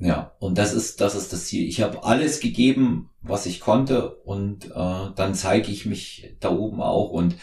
Ja, 0.00 0.32
und 0.38 0.56
das 0.56 0.72
ist, 0.72 1.00
das 1.02 1.14
ist 1.14 1.32
das 1.32 1.44
Ziel. 1.44 1.68
Ich 1.68 1.82
habe 1.82 2.04
alles 2.04 2.40
gegeben, 2.40 3.10
was 3.20 3.44
ich 3.44 3.60
konnte 3.60 4.16
und 4.16 4.70
äh, 4.70 5.10
dann 5.14 5.34
zeige 5.34 5.70
ich 5.70 5.84
mich 5.84 6.36
da 6.40 6.50
oben 6.50 6.80
auch. 6.80 7.10
Und 7.10 7.36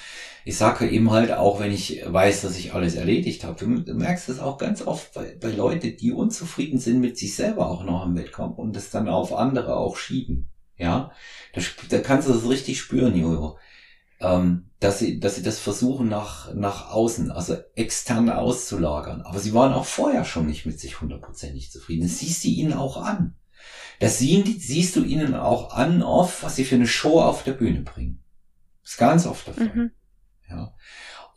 ich 0.43 0.57
sage 0.57 0.89
eben 0.89 1.11
halt 1.11 1.31
auch, 1.31 1.59
wenn 1.59 1.71
ich 1.71 2.03
weiß, 2.05 2.41
dass 2.41 2.57
ich 2.57 2.73
alles 2.73 2.95
erledigt 2.95 3.43
habe. 3.43 3.59
Du, 3.59 3.79
du 3.81 3.93
merkst 3.93 4.27
es 4.29 4.39
auch 4.39 4.57
ganz 4.57 4.81
oft 4.81 5.13
bei, 5.13 5.37
bei 5.39 5.51
Leuten, 5.51 5.95
die 5.97 6.11
unzufrieden 6.11 6.79
sind 6.79 6.99
mit 6.99 7.17
sich 7.17 7.35
selber 7.35 7.69
auch 7.69 7.83
noch 7.83 8.05
im 8.05 8.17
Wettkampf 8.17 8.57
und 8.57 8.75
das 8.75 8.89
dann 8.89 9.07
auf 9.07 9.33
andere 9.33 9.75
auch 9.77 9.95
schieben. 9.95 10.46
Ja, 10.77 11.11
da, 11.53 11.61
da 11.89 11.99
kannst 11.99 12.27
du 12.27 12.33
das 12.33 12.47
richtig 12.47 12.79
spüren, 12.79 13.15
Jojo 13.15 13.57
ähm, 14.19 14.69
dass 14.79 14.99
sie, 14.99 15.19
dass 15.19 15.35
sie 15.35 15.43
das 15.43 15.59
versuchen 15.59 16.07
nach, 16.07 16.53
nach 16.53 16.91
außen, 16.91 17.31
also 17.31 17.57
extern 17.75 18.29
auszulagern. 18.29 19.21
Aber 19.21 19.39
sie 19.39 19.53
waren 19.53 19.73
auch 19.73 19.85
vorher 19.85 20.25
schon 20.25 20.47
nicht 20.47 20.65
mit 20.65 20.79
sich 20.79 21.01
hundertprozentig 21.01 21.71
zufrieden. 21.71 22.03
Das 22.03 22.19
siehst 22.19 22.43
du 22.43 22.47
ihnen 22.47 22.73
auch 22.73 22.97
an. 22.97 23.35
Das 23.99 24.19
siehst 24.19 24.95
du 24.95 25.03
ihnen 25.03 25.33
auch 25.33 25.73
an, 25.73 26.03
oft, 26.03 26.43
was 26.43 26.55
sie 26.55 26.65
für 26.65 26.75
eine 26.75 26.87
Show 26.87 27.19
auf 27.19 27.43
der 27.43 27.53
Bühne 27.53 27.81
bringen. 27.81 28.23
Das 28.83 28.91
ist 28.91 28.97
ganz 28.97 29.25
oft 29.25 29.47
der 29.47 29.53
Fall. 29.55 29.75
Mhm. 29.75 29.91
Ja. 30.49 30.73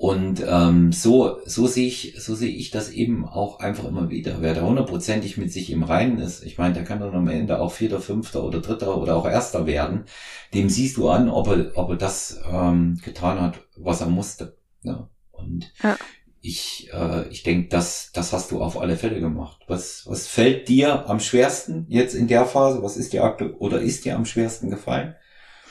Und 0.00 0.42
ähm, 0.48 0.92
so, 0.92 1.40
so 1.44 1.66
sehe 1.66 1.86
ich, 1.86 2.14
so 2.16 2.34
sehe 2.34 2.48
ich 2.48 2.70
das 2.70 2.88
eben 2.88 3.28
auch 3.28 3.60
einfach 3.60 3.84
immer 3.84 4.08
wieder. 4.08 4.40
Wer 4.40 4.54
da 4.54 4.62
hundertprozentig 4.62 5.36
mit 5.36 5.52
sich 5.52 5.70
im 5.70 5.82
Reinen 5.82 6.20
ist, 6.20 6.42
ich 6.42 6.56
meine, 6.56 6.72
der 6.72 6.84
kann 6.84 7.00
dann 7.00 7.14
am 7.14 7.28
Ende 7.28 7.60
auch 7.60 7.70
Vierter, 7.70 8.00
Fünfter 8.00 8.42
oder 8.42 8.62
Dritter 8.62 8.96
oder 8.96 9.14
auch 9.14 9.26
Erster 9.26 9.66
werden. 9.66 10.06
Dem 10.54 10.70
siehst 10.70 10.96
du 10.96 11.10
an, 11.10 11.28
ob 11.28 11.48
er, 11.48 11.72
ob 11.74 11.90
er 11.90 11.96
das 11.96 12.40
ähm, 12.50 12.98
getan 13.04 13.42
hat, 13.42 13.60
was 13.76 14.00
er 14.00 14.06
musste. 14.06 14.56
Ja. 14.84 15.10
Und 15.32 15.70
ja. 15.82 15.98
ich, 16.40 16.88
äh, 16.94 17.28
ich 17.28 17.42
denke, 17.42 17.68
das, 17.68 18.10
das 18.14 18.32
hast 18.32 18.52
du 18.52 18.62
auf 18.62 18.80
alle 18.80 18.96
Fälle 18.96 19.20
gemacht. 19.20 19.60
Was, 19.66 20.04
was 20.06 20.26
fällt 20.26 20.70
dir 20.70 21.10
am 21.10 21.20
schwersten 21.20 21.84
jetzt 21.90 22.14
in 22.14 22.26
der 22.26 22.46
Phase? 22.46 22.82
Was 22.82 22.96
ist 22.96 23.12
dir 23.12 23.22
aktuell 23.22 23.52
oder 23.58 23.82
ist 23.82 24.06
dir 24.06 24.16
am 24.16 24.24
schwersten 24.24 24.70
gefallen? 24.70 25.14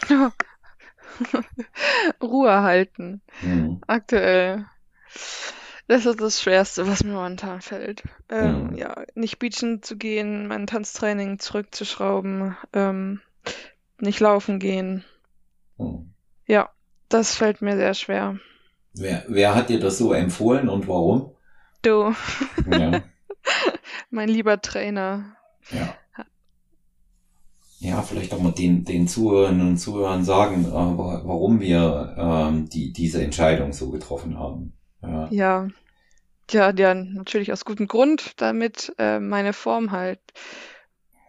Ruhe 2.21 2.61
halten. 2.61 3.21
Mhm. 3.41 3.81
Aktuell. 3.87 4.65
Das 5.87 6.05
ist 6.05 6.21
das 6.21 6.41
Schwerste, 6.41 6.87
was 6.87 7.03
mir 7.03 7.13
momentan 7.13 7.61
fällt. 7.61 8.03
Ähm, 8.29 8.67
mhm. 8.67 8.77
Ja, 8.77 9.03
nicht 9.15 9.39
beachen 9.39 9.81
zu 9.81 9.97
gehen, 9.97 10.47
mein 10.47 10.67
Tanztraining 10.67 11.39
zurückzuschrauben, 11.39 12.55
ähm, 12.73 13.21
nicht 13.99 14.19
laufen 14.19 14.59
gehen. 14.59 15.03
Mhm. 15.77 16.13
Ja, 16.45 16.69
das 17.09 17.35
fällt 17.35 17.61
mir 17.61 17.75
sehr 17.75 17.93
schwer. 17.95 18.39
Wer, 18.93 19.25
wer 19.27 19.55
hat 19.55 19.69
dir 19.69 19.79
das 19.79 19.97
so 19.97 20.13
empfohlen 20.13 20.69
und 20.69 20.87
warum? 20.87 21.35
Du. 21.81 22.13
Ja. 22.69 23.01
mein 24.09 24.29
lieber 24.29 24.61
Trainer. 24.61 25.35
Ja 25.71 25.95
ja, 27.79 28.01
vielleicht 28.01 28.33
auch 28.33 28.41
mal 28.41 28.51
den, 28.51 28.83
den 28.83 29.07
Zuhörern 29.07 29.61
und 29.61 29.77
Zuhörern 29.77 30.25
sagen, 30.25 30.65
äh, 30.65 30.71
warum 30.71 31.61
wir 31.61 32.15
ähm, 32.17 32.69
die, 32.69 32.91
diese 32.91 33.23
Entscheidung 33.23 33.71
so 33.71 33.89
getroffen 33.89 34.37
haben. 34.37 34.73
Ja. 35.01 35.27
ja. 35.31 35.67
Ja, 36.51 36.71
ja, 36.71 36.95
natürlich 36.95 37.53
aus 37.53 37.63
gutem 37.63 37.87
Grund, 37.87 38.33
damit 38.37 38.93
äh, 38.97 39.19
meine 39.19 39.53
Form 39.53 39.91
halt 39.91 40.19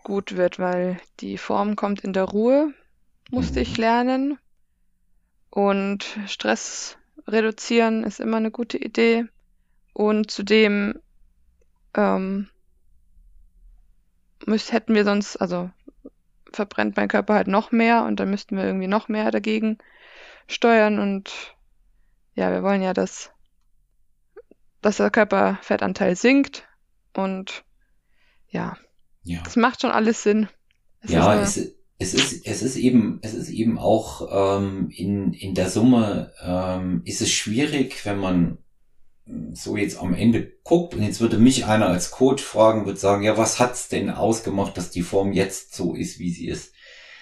gut 0.02 0.36
wird, 0.36 0.58
weil 0.58 0.98
die 1.20 1.36
Form 1.36 1.76
kommt 1.76 2.00
in 2.00 2.14
der 2.14 2.24
Ruhe, 2.24 2.72
musste 3.30 3.60
mhm. 3.60 3.62
ich 3.62 3.76
lernen. 3.76 4.38
Und 5.50 6.18
Stress 6.26 6.96
reduzieren 7.26 8.02
ist 8.02 8.18
immer 8.18 8.38
eine 8.38 8.50
gute 8.50 8.78
Idee. 8.78 9.26
Und 9.92 10.30
zudem 10.30 10.98
ähm, 11.94 12.48
müß, 14.46 14.72
hätten 14.72 14.94
wir 14.94 15.04
sonst, 15.04 15.36
also 15.36 15.70
verbrennt 16.52 16.96
mein 16.96 17.08
Körper 17.08 17.34
halt 17.34 17.48
noch 17.48 17.72
mehr 17.72 18.04
und 18.04 18.20
dann 18.20 18.30
müssten 18.30 18.56
wir 18.56 18.64
irgendwie 18.64 18.86
noch 18.86 19.08
mehr 19.08 19.30
dagegen 19.30 19.78
steuern 20.46 20.98
und 20.98 21.54
ja, 22.34 22.50
wir 22.50 22.62
wollen 22.62 22.82
ja, 22.82 22.92
dass, 22.92 23.30
dass 24.80 24.98
der 24.98 25.10
Körperfettanteil 25.10 26.16
sinkt 26.16 26.68
und 27.14 27.64
ja, 28.48 28.76
ja. 29.22 29.40
das 29.42 29.56
macht 29.56 29.82
schon 29.82 29.90
alles 29.90 30.22
Sinn. 30.22 30.48
Es 31.00 31.12
ja, 31.12 31.34
ist 31.34 31.56
es, 31.56 31.74
es 31.98 32.14
ist, 32.14 32.46
es 32.46 32.62
ist 32.62 32.76
eben, 32.76 33.18
es 33.22 33.34
ist 33.34 33.50
eben 33.50 33.78
auch 33.78 34.58
ähm, 34.58 34.90
in, 34.90 35.32
in 35.34 35.54
der 35.54 35.68
Summe 35.68 36.32
ähm, 36.42 37.02
ist 37.04 37.20
es 37.20 37.30
schwierig, 37.30 38.04
wenn 38.06 38.18
man 38.18 38.58
so 39.52 39.76
jetzt 39.76 39.98
am 39.98 40.14
Ende 40.14 40.52
guckt 40.64 40.94
und 40.94 41.02
jetzt 41.02 41.20
würde 41.20 41.38
mich 41.38 41.66
einer 41.66 41.88
als 41.88 42.10
Coach 42.10 42.42
fragen, 42.42 42.86
würde 42.86 42.98
sagen, 42.98 43.22
ja, 43.22 43.36
was 43.36 43.58
hat's 43.58 43.88
denn 43.88 44.10
ausgemacht, 44.10 44.76
dass 44.76 44.90
die 44.90 45.02
Form 45.02 45.32
jetzt 45.32 45.74
so 45.74 45.94
ist, 45.94 46.18
wie 46.18 46.30
sie 46.30 46.48
ist? 46.48 46.72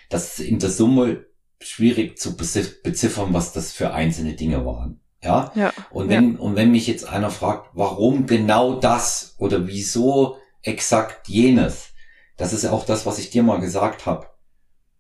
Das 0.09 0.39
ist 0.39 0.47
in 0.47 0.59
der 0.59 0.71
Summe 0.71 1.27
schwierig 1.61 2.19
zu 2.19 2.37
beziffern, 2.37 3.35
was 3.35 3.53
das 3.53 3.73
für 3.73 3.93
einzelne 3.93 4.35
Dinge 4.35 4.65
waren. 4.65 5.01
Ja. 5.23 5.53
ja 5.55 5.73
und 5.91 6.09
wenn, 6.09 6.35
ja. 6.35 6.41
und 6.41 6.57
wenn 6.57 6.71
mich 6.71 6.87
jetzt 6.87 7.09
einer 7.09 7.31
fragt, 7.31 7.71
warum 7.75 8.27
genau 8.27 8.79
das 8.79 9.35
oder 9.39 9.67
wieso 9.67 10.39
exakt 10.63 11.29
jenes, 11.29 11.89
das 12.37 12.53
ist 12.53 12.65
auch 12.67 12.87
das, 12.87 13.05
was 13.05 13.19
ich 13.19 13.31
dir 13.31 13.43
mal 13.43 13.61
gesagt 13.61 14.07
habe. 14.07 14.29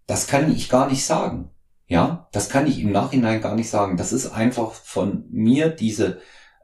Das 0.06 0.26
kann 0.26 0.52
ich 0.52 0.68
gar 0.68 0.88
nicht 0.88 1.04
sagen. 1.04 1.50
Ja, 1.87 2.28
das 2.32 2.50
kann 2.50 2.66
ich 2.66 2.80
im 2.80 2.92
Nachhinein 2.92 3.40
gar 3.40 3.54
nicht 3.54 3.70
sagen. 3.70 3.96
Das 3.96 4.12
ist 4.12 4.26
einfach 4.26 4.72
von 4.72 5.24
mir 5.30 5.70
diese 5.70 6.20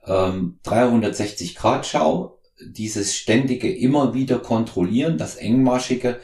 ähm, 0.06 0.58
360 0.62 1.54
Grad 1.54 1.86
Schau, 1.86 2.38
dieses 2.60 3.14
ständige 3.14 3.72
immer 3.74 4.14
wieder 4.14 4.38
kontrollieren, 4.38 5.18
das 5.18 5.36
engmaschige 5.36 6.20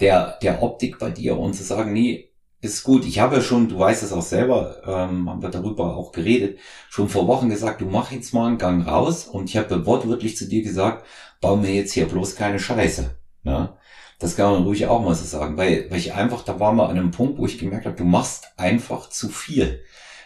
der, 0.00 0.38
der 0.42 0.62
Optik 0.62 0.98
bei 0.98 1.10
dir 1.10 1.38
und 1.38 1.54
zu 1.54 1.62
sagen, 1.62 1.92
nee, 1.92 2.32
ist 2.60 2.84
gut. 2.84 3.04
Ich 3.04 3.18
habe 3.18 3.36
ja 3.36 3.42
schon, 3.42 3.68
du 3.68 3.78
weißt 3.78 4.02
es 4.02 4.12
auch 4.12 4.22
selber, 4.22 4.82
ähm, 4.86 5.28
haben 5.28 5.42
wir 5.42 5.50
darüber 5.50 5.96
auch 5.96 6.12
geredet, 6.12 6.58
schon 6.88 7.08
vor 7.08 7.26
Wochen 7.26 7.48
gesagt, 7.48 7.80
du 7.80 7.86
mach 7.86 8.12
jetzt 8.12 8.32
mal 8.32 8.46
einen 8.46 8.58
Gang 8.58 8.86
raus 8.86 9.26
und 9.26 9.50
ich 9.50 9.56
habe 9.56 9.84
wortwörtlich 9.84 10.36
zu 10.36 10.48
dir 10.48 10.62
gesagt, 10.62 11.04
bau 11.40 11.56
mir 11.56 11.74
jetzt 11.74 11.92
hier 11.92 12.06
bloß 12.06 12.36
keine 12.36 12.60
Scheiße. 12.60 13.16
Ne? 13.42 13.76
Das 14.20 14.36
kann 14.36 14.52
man 14.52 14.62
ruhig 14.62 14.86
auch 14.86 15.02
mal 15.02 15.16
so 15.16 15.24
sagen, 15.24 15.56
weil, 15.56 15.90
weil 15.90 15.98
ich 15.98 16.14
einfach, 16.14 16.44
da 16.44 16.60
war 16.60 16.72
mal 16.72 16.86
an 16.86 16.98
einem 16.98 17.10
Punkt, 17.10 17.38
wo 17.38 17.46
ich 17.46 17.58
gemerkt 17.58 17.86
habe, 17.86 17.96
du 17.96 18.04
machst 18.04 18.52
einfach 18.56 19.10
zu 19.10 19.28
viel. 19.28 19.82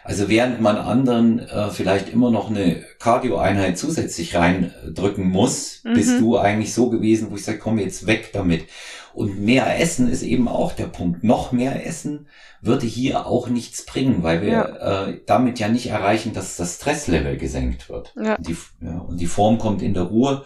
Also 0.07 0.29
während 0.29 0.61
man 0.61 0.77
anderen 0.77 1.40
äh, 1.40 1.69
vielleicht 1.71 2.09
immer 2.11 2.31
noch 2.31 2.49
eine 2.49 2.85
Cardio-Einheit 3.01 3.77
zusätzlich 3.77 4.37
reindrücken 4.37 5.29
muss, 5.29 5.81
mhm. 5.83 5.95
bist 5.95 6.21
du 6.21 6.38
eigentlich 6.38 6.73
so 6.73 6.90
gewesen, 6.90 7.33
wo 7.33 7.35
ich 7.35 7.45
sage, 7.45 7.59
komm 7.59 7.81
jetzt 7.81 8.07
weg 8.07 8.31
damit. 8.33 8.66
Und 9.14 9.40
mehr 9.40 9.81
Essen 9.81 10.09
ist 10.09 10.23
eben 10.23 10.47
auch 10.47 10.73
der 10.73 10.87
Punkt. 10.87 11.25
Noch 11.25 11.51
mehr 11.51 11.85
Essen 11.85 12.29
würde 12.61 12.87
hier 12.87 13.27
auch 13.27 13.49
nichts 13.49 13.85
bringen, 13.85 14.23
weil 14.23 14.42
wir 14.42 14.49
ja. 14.49 15.07
äh, 15.09 15.21
damit 15.27 15.59
ja 15.59 15.66
nicht 15.66 15.88
erreichen, 15.88 16.33
dass 16.35 16.57
das 16.57 16.77
Stresslevel 16.77 17.37
gesenkt 17.37 17.88
wird. 17.88 18.14
Ja. 18.14 18.37
Und, 18.37 18.47
die, 18.47 18.57
ja, 18.83 18.99
und 18.99 19.21
die 19.21 19.27
Form 19.27 19.59
kommt 19.59 19.83
in 19.83 19.95
der 19.95 20.05
Ruhe. 20.05 20.45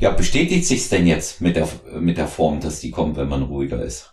Ja, 0.00 0.10
bestätigt 0.10 0.66
sich's 0.66 0.88
denn 0.88 1.06
jetzt 1.06 1.40
mit 1.40 1.54
der, 1.54 1.68
mit 2.00 2.18
der 2.18 2.26
Form, 2.26 2.58
dass 2.58 2.80
die 2.80 2.90
kommt, 2.90 3.16
wenn 3.16 3.28
man 3.28 3.42
ruhiger 3.42 3.80
ist? 3.80 4.12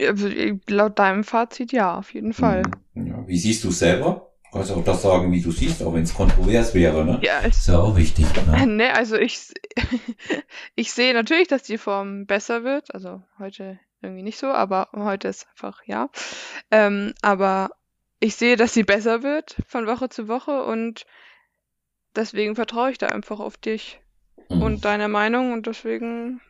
Also, 0.00 0.28
laut 0.68 0.98
deinem 0.98 1.24
Fazit 1.24 1.72
ja, 1.72 1.98
auf 1.98 2.12
jeden 2.12 2.32
Fall. 2.32 2.62
Mhm. 2.94 3.06
Ja, 3.06 3.28
wie 3.28 3.38
siehst 3.38 3.64
du 3.64 3.70
selber? 3.70 4.30
Du 4.44 4.58
kannst 4.58 4.72
auch 4.72 4.84
das 4.84 5.02
sagen, 5.02 5.32
wie 5.32 5.40
du 5.40 5.50
siehst, 5.50 5.82
auch 5.82 5.92
wenn 5.92 6.04
es 6.04 6.14
kontrovers 6.14 6.74
wäre, 6.74 7.04
ne? 7.04 7.20
Ja, 7.22 7.40
ist 7.40 7.66
ja 7.68 7.78
auch 7.78 7.96
wichtig. 7.96 8.26
Ne? 8.46 8.66
ne, 8.66 8.94
also 8.94 9.16
ich, 9.16 9.52
ich 10.74 10.92
sehe 10.92 11.14
natürlich, 11.14 11.48
dass 11.48 11.62
die 11.62 11.78
Form 11.78 12.26
besser 12.26 12.64
wird. 12.64 12.94
Also 12.94 13.22
heute 13.38 13.78
irgendwie 14.02 14.22
nicht 14.22 14.38
so, 14.38 14.46
aber 14.46 14.88
heute 14.94 15.28
ist 15.28 15.46
einfach 15.50 15.82
ja. 15.84 16.10
Ähm, 16.70 17.12
aber 17.22 17.70
ich 18.20 18.36
sehe, 18.36 18.56
dass 18.56 18.74
sie 18.74 18.84
besser 18.84 19.22
wird 19.22 19.56
von 19.66 19.86
Woche 19.86 20.08
zu 20.08 20.28
Woche 20.28 20.64
und 20.64 21.06
deswegen 22.14 22.54
vertraue 22.54 22.90
ich 22.90 22.98
da 22.98 23.08
einfach 23.08 23.40
auf 23.40 23.56
dich 23.56 24.00
mhm. 24.48 24.62
und 24.62 24.84
deine 24.84 25.08
Meinung 25.08 25.52
und 25.52 25.66
deswegen, 25.66 26.40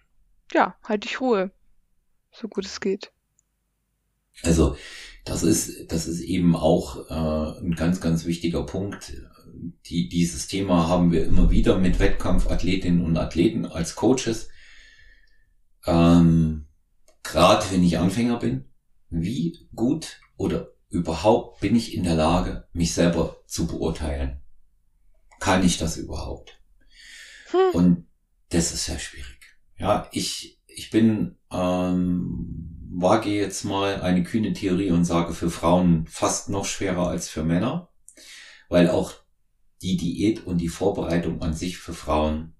ja, 0.52 0.76
halte 0.84 1.08
ich 1.08 1.20
Ruhe, 1.20 1.50
so 2.30 2.48
gut 2.48 2.64
es 2.66 2.80
geht. 2.80 3.12
Also 4.42 4.76
das 5.24 5.42
ist, 5.42 5.90
das 5.90 6.06
ist 6.06 6.20
eben 6.20 6.54
auch 6.54 7.10
äh, 7.10 7.60
ein 7.60 7.74
ganz, 7.74 8.00
ganz 8.00 8.26
wichtiger 8.26 8.64
Punkt. 8.64 9.12
Die, 9.86 10.08
dieses 10.08 10.46
Thema 10.46 10.88
haben 10.88 11.10
wir 11.10 11.24
immer 11.24 11.50
wieder 11.50 11.78
mit 11.78 11.98
Wettkampfathletinnen 11.98 13.04
und 13.04 13.16
Athleten 13.16 13.66
als 13.66 13.96
Coaches. 13.96 14.48
Ähm, 15.84 16.66
Gerade 17.22 17.66
wenn 17.72 17.82
ich 17.82 17.98
Anfänger 17.98 18.38
bin, 18.38 18.66
wie 19.10 19.68
gut 19.74 20.20
oder 20.36 20.68
überhaupt 20.88 21.60
bin 21.60 21.74
ich 21.74 21.92
in 21.94 22.04
der 22.04 22.14
Lage, 22.14 22.68
mich 22.72 22.94
selber 22.94 23.36
zu 23.46 23.66
beurteilen? 23.66 24.40
Kann 25.40 25.64
ich 25.64 25.76
das 25.76 25.96
überhaupt? 25.96 26.60
Hm. 27.50 27.74
Und 27.74 28.06
das 28.50 28.72
ist 28.72 28.84
sehr 28.84 29.00
schwierig. 29.00 29.58
Ja, 29.76 30.08
ich, 30.12 30.60
ich 30.66 30.90
bin 30.90 31.36
ähm, 31.50 32.75
wage 32.98 33.28
jetzt 33.28 33.64
mal 33.64 34.00
eine 34.00 34.24
kühne 34.24 34.54
Theorie 34.54 34.90
und 34.90 35.04
sage 35.04 35.34
für 35.34 35.50
Frauen 35.50 36.06
fast 36.08 36.48
noch 36.48 36.64
schwerer 36.64 37.08
als 37.08 37.28
für 37.28 37.44
Männer, 37.44 37.90
weil 38.70 38.88
auch 38.88 39.12
die 39.82 39.98
Diät 39.98 40.46
und 40.46 40.58
die 40.58 40.70
Vorbereitung 40.70 41.42
an 41.42 41.52
sich 41.52 41.76
für 41.76 41.92
Frauen 41.92 42.54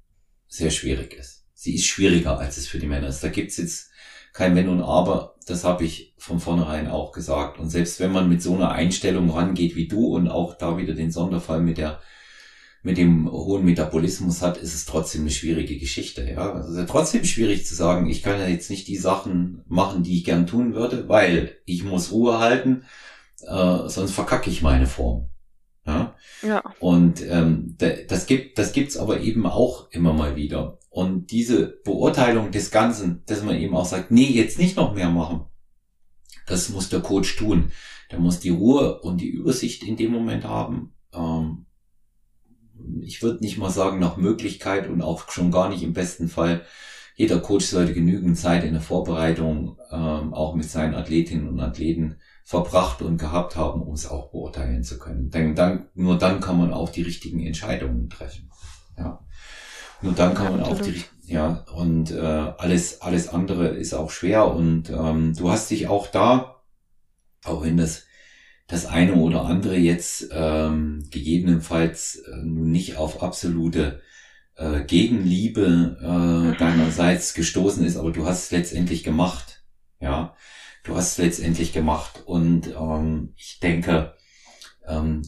sehr 0.46 0.70
schwierig 0.70 1.14
ist. 1.14 1.46
Sie 1.54 1.74
ist 1.74 1.86
schwieriger, 1.86 2.38
als 2.38 2.58
es 2.58 2.66
für 2.66 2.78
die 2.78 2.86
Männer 2.86 3.08
ist. 3.08 3.24
Da 3.24 3.28
gibt's 3.28 3.56
jetzt 3.56 3.90
kein 4.34 4.54
Wenn 4.54 4.68
und 4.68 4.82
Aber. 4.82 5.36
Das 5.46 5.64
habe 5.64 5.84
ich 5.84 6.14
von 6.18 6.38
vornherein 6.38 6.86
auch 6.86 7.12
gesagt. 7.12 7.58
Und 7.58 7.70
selbst 7.70 7.98
wenn 7.98 8.12
man 8.12 8.28
mit 8.28 8.42
so 8.42 8.54
einer 8.54 8.72
Einstellung 8.72 9.30
rangeht 9.30 9.74
wie 9.74 9.88
du 9.88 10.14
und 10.14 10.28
auch 10.28 10.58
da 10.58 10.76
wieder 10.76 10.92
den 10.92 11.10
Sonderfall 11.10 11.62
mit 11.62 11.78
der 11.78 12.00
mit 12.86 12.98
dem 12.98 13.28
hohen 13.28 13.64
Metabolismus 13.64 14.42
hat, 14.42 14.58
ist 14.58 14.72
es 14.72 14.84
trotzdem 14.84 15.22
eine 15.22 15.32
schwierige 15.32 15.76
Geschichte. 15.76 16.24
Ja, 16.30 16.52
also 16.52 16.72
es 16.72 16.78
ist 16.78 16.88
trotzdem 16.88 17.24
schwierig 17.24 17.66
zu 17.66 17.74
sagen, 17.74 18.08
ich 18.08 18.22
kann 18.22 18.38
ja 18.38 18.46
jetzt 18.46 18.70
nicht 18.70 18.86
die 18.86 18.96
Sachen 18.96 19.64
machen, 19.66 20.04
die 20.04 20.16
ich 20.16 20.24
gern 20.24 20.46
tun 20.46 20.72
würde, 20.72 21.08
weil 21.08 21.56
ich 21.64 21.82
muss 21.82 22.12
Ruhe 22.12 22.38
halten, 22.38 22.84
äh, 23.42 23.88
sonst 23.88 24.12
verkacke 24.12 24.50
ich 24.50 24.62
meine 24.62 24.86
Form. 24.86 25.30
Ja. 25.84 26.14
ja. 26.42 26.62
Und 26.78 27.28
ähm, 27.28 27.76
das 27.78 28.26
gibt 28.26 28.56
das 28.56 28.72
gibt's 28.72 28.96
aber 28.96 29.18
eben 29.18 29.46
auch 29.46 29.90
immer 29.90 30.12
mal 30.12 30.36
wieder. 30.36 30.78
Und 30.88 31.32
diese 31.32 31.80
Beurteilung 31.82 32.52
des 32.52 32.70
Ganzen, 32.70 33.24
dass 33.26 33.42
man 33.42 33.56
eben 33.56 33.74
auch 33.76 33.84
sagt, 33.84 34.12
nee, 34.12 34.30
jetzt 34.30 34.60
nicht 34.60 34.76
noch 34.76 34.94
mehr 34.94 35.10
machen, 35.10 35.46
das 36.46 36.68
muss 36.68 36.88
der 36.88 37.00
Coach 37.00 37.34
tun. 37.34 37.72
Der 38.12 38.20
muss 38.20 38.38
die 38.38 38.50
Ruhe 38.50 39.00
und 39.00 39.20
die 39.20 39.30
Übersicht 39.30 39.82
in 39.82 39.96
dem 39.96 40.12
Moment 40.12 40.44
haben. 40.44 40.92
Ähm, 41.12 41.65
ich 43.00 43.22
würde 43.22 43.42
nicht 43.42 43.58
mal 43.58 43.70
sagen 43.70 43.98
nach 43.98 44.16
Möglichkeit 44.16 44.88
und 44.88 45.02
auch 45.02 45.30
schon 45.30 45.50
gar 45.50 45.68
nicht 45.68 45.82
im 45.82 45.92
besten 45.92 46.28
Fall. 46.28 46.62
Jeder 47.14 47.40
Coach 47.40 47.66
sollte 47.66 47.94
genügend 47.94 48.36
Zeit 48.38 48.62
in 48.64 48.74
der 48.74 48.82
Vorbereitung 48.82 49.78
ähm, 49.90 50.34
auch 50.34 50.54
mit 50.54 50.68
seinen 50.68 50.94
Athletinnen 50.94 51.48
und 51.48 51.60
Athleten 51.60 52.16
verbracht 52.44 53.02
und 53.02 53.16
gehabt 53.18 53.56
haben, 53.56 53.82
um 53.82 53.94
es 53.94 54.06
auch 54.06 54.30
beurteilen 54.30 54.84
zu 54.84 54.98
können. 54.98 55.30
Denn 55.30 55.54
dann, 55.54 55.88
nur 55.94 56.18
dann 56.18 56.40
kann 56.40 56.58
man 56.58 56.72
auch 56.72 56.90
die 56.90 57.02
richtigen 57.02 57.40
Entscheidungen 57.40 58.08
treffen. 58.10 58.50
Ja. 58.98 59.24
Nur 60.02 60.12
dann 60.12 60.34
kann 60.34 60.52
man 60.52 60.62
auch 60.62 60.78
die, 60.78 61.02
ja, 61.24 61.64
und 61.74 62.12
äh, 62.12 62.20
alles, 62.20 63.00
alles 63.00 63.28
andere 63.28 63.68
ist 63.68 63.94
auch 63.94 64.10
schwer. 64.10 64.54
Und 64.54 64.90
ähm, 64.90 65.34
du 65.34 65.50
hast 65.50 65.70
dich 65.70 65.88
auch 65.88 66.06
da, 66.06 66.62
auch 67.44 67.64
wenn 67.64 67.76
das 67.76 68.05
das 68.66 68.86
eine 68.86 69.14
oder 69.14 69.44
andere 69.44 69.76
jetzt 69.76 70.28
ähm, 70.32 71.06
gegebenenfalls 71.10 72.16
äh, 72.16 72.36
nun 72.42 72.70
nicht 72.70 72.96
auf 72.96 73.22
absolute 73.22 74.00
äh, 74.56 74.82
Gegenliebe 74.84 75.98
äh, 76.00 76.06
mhm. 76.06 76.56
deinerseits 76.58 77.34
gestoßen 77.34 77.84
ist, 77.84 77.96
aber 77.96 78.10
du 78.10 78.26
hast 78.26 78.44
es 78.44 78.50
letztendlich 78.50 79.04
gemacht. 79.04 79.64
Ja, 80.00 80.34
du 80.82 80.96
hast 80.96 81.12
es 81.12 81.18
letztendlich 81.18 81.72
gemacht. 81.72 82.22
Und 82.26 82.68
ähm, 82.68 83.34
ich 83.36 83.60
denke, 83.60 84.14
ähm, 84.86 85.22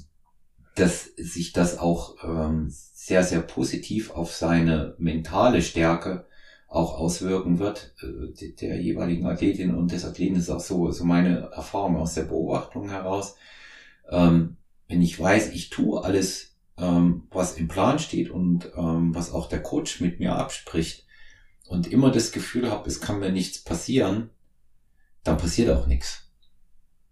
dass 0.74 1.04
sich 1.16 1.52
das 1.52 1.78
auch 1.78 2.16
ähm, 2.24 2.68
sehr, 2.70 3.24
sehr 3.24 3.40
positiv 3.40 4.10
auf 4.10 4.34
seine 4.34 4.94
mentale 4.98 5.62
Stärke 5.62 6.27
auch 6.68 6.98
auswirken 6.98 7.58
wird, 7.58 7.94
äh, 8.02 8.52
der 8.52 8.80
jeweiligen 8.80 9.26
Athletin 9.26 9.74
und 9.74 9.90
des 9.90 10.04
Athleten 10.04 10.36
ist 10.36 10.50
auch 10.50 10.60
so, 10.60 10.90
so 10.90 11.04
meine 11.04 11.50
Erfahrung 11.50 11.96
aus 11.96 12.14
der 12.14 12.24
Beobachtung 12.24 12.90
heraus. 12.90 13.36
Ähm, 14.10 14.56
wenn 14.86 15.02
ich 15.02 15.18
weiß, 15.18 15.50
ich 15.50 15.70
tue 15.70 16.02
alles, 16.04 16.56
ähm, 16.76 17.26
was 17.30 17.56
im 17.56 17.68
Plan 17.68 17.98
steht 17.98 18.30
und 18.30 18.70
ähm, 18.76 19.14
was 19.14 19.32
auch 19.32 19.48
der 19.48 19.62
Coach 19.62 20.00
mit 20.00 20.20
mir 20.20 20.36
abspricht 20.36 21.06
und 21.66 21.86
immer 21.86 22.10
das 22.10 22.32
Gefühl 22.32 22.70
habe, 22.70 22.88
es 22.88 23.00
kann 23.00 23.18
mir 23.18 23.32
nichts 23.32 23.64
passieren, 23.64 24.30
dann 25.24 25.38
passiert 25.38 25.70
auch 25.70 25.86
nichts. 25.86 26.30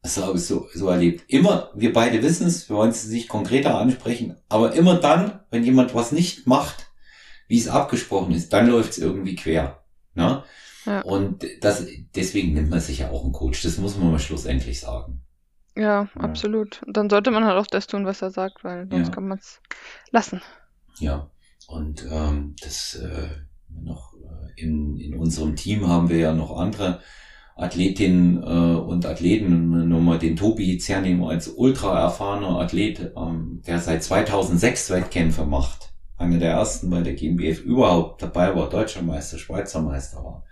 Das 0.02 0.18
habe 0.18 0.38
ich 0.38 0.44
so, 0.44 0.68
so 0.72 0.88
erlebt. 0.88 1.24
Immer, 1.28 1.70
wir 1.74 1.92
beide 1.92 2.22
wissen 2.22 2.46
es, 2.46 2.68
wir 2.68 2.76
wollen 2.76 2.90
es 2.90 3.08
nicht 3.08 3.28
konkreter 3.28 3.78
ansprechen, 3.78 4.36
aber 4.48 4.74
immer 4.74 5.00
dann, 5.00 5.40
wenn 5.50 5.64
jemand 5.64 5.94
was 5.94 6.12
nicht 6.12 6.46
macht, 6.46 6.85
wie 7.48 7.58
es 7.58 7.68
abgesprochen 7.68 8.34
ist, 8.34 8.52
dann 8.52 8.68
läuft 8.68 8.90
es 8.90 8.98
irgendwie 8.98 9.36
quer. 9.36 9.82
Ne? 10.14 10.42
Ja. 10.84 11.00
Und 11.02 11.44
das, 11.60 11.86
deswegen 12.14 12.54
nimmt 12.54 12.70
man 12.70 12.80
sich 12.80 13.00
ja 13.00 13.10
auch 13.10 13.24
einen 13.24 13.32
Coach. 13.32 13.62
Das 13.62 13.78
muss 13.78 13.96
man 13.96 14.12
mal 14.12 14.18
schlussendlich 14.18 14.80
sagen. 14.80 15.22
Ja, 15.74 16.08
ja. 16.14 16.20
absolut. 16.20 16.82
Und 16.84 16.96
dann 16.96 17.10
sollte 17.10 17.30
man 17.30 17.44
halt 17.44 17.58
auch 17.58 17.66
das 17.66 17.86
tun, 17.86 18.06
was 18.06 18.22
er 18.22 18.30
sagt, 18.30 18.64
weil 18.64 18.88
sonst 18.90 19.08
ja. 19.08 19.14
kann 19.14 19.28
man 19.28 19.38
es 19.38 19.60
lassen. 20.10 20.40
Ja, 20.98 21.30
und 21.68 22.06
ähm, 22.10 22.54
das 22.62 22.94
äh, 22.94 23.28
noch 23.68 24.14
äh, 24.14 24.60
in, 24.60 24.96
in 24.96 25.14
unserem 25.14 25.56
Team 25.56 25.86
haben 25.88 26.08
wir 26.08 26.18
ja 26.18 26.32
noch 26.32 26.56
andere 26.56 27.00
Athletinnen 27.56 28.42
äh, 28.42 28.78
und 28.78 29.06
Athleten, 29.06 29.88
nur 29.88 30.00
mal 30.00 30.18
den 30.18 30.36
Tobi 30.36 30.74
jetzt 30.74 30.88
hernehmen 30.88 31.24
als 31.24 31.48
ultra 31.48 31.98
erfahrener 32.00 32.60
Athlet, 32.60 33.12
ähm, 33.16 33.62
der 33.66 33.78
seit 33.80 34.02
2006 34.02 34.90
Wettkämpfe 34.90 35.44
macht. 35.44 35.92
Einer 36.18 36.38
der 36.38 36.52
ersten 36.52 36.88
bei 36.88 37.02
der 37.02 37.14
GmbF 37.14 37.60
überhaupt 37.60 38.22
dabei 38.22 38.54
war, 38.54 38.68
Deutscher 38.68 39.02
Meister, 39.02 39.38
Schweizer 39.38 39.82
Meister 39.82 40.24
war. 40.24 40.44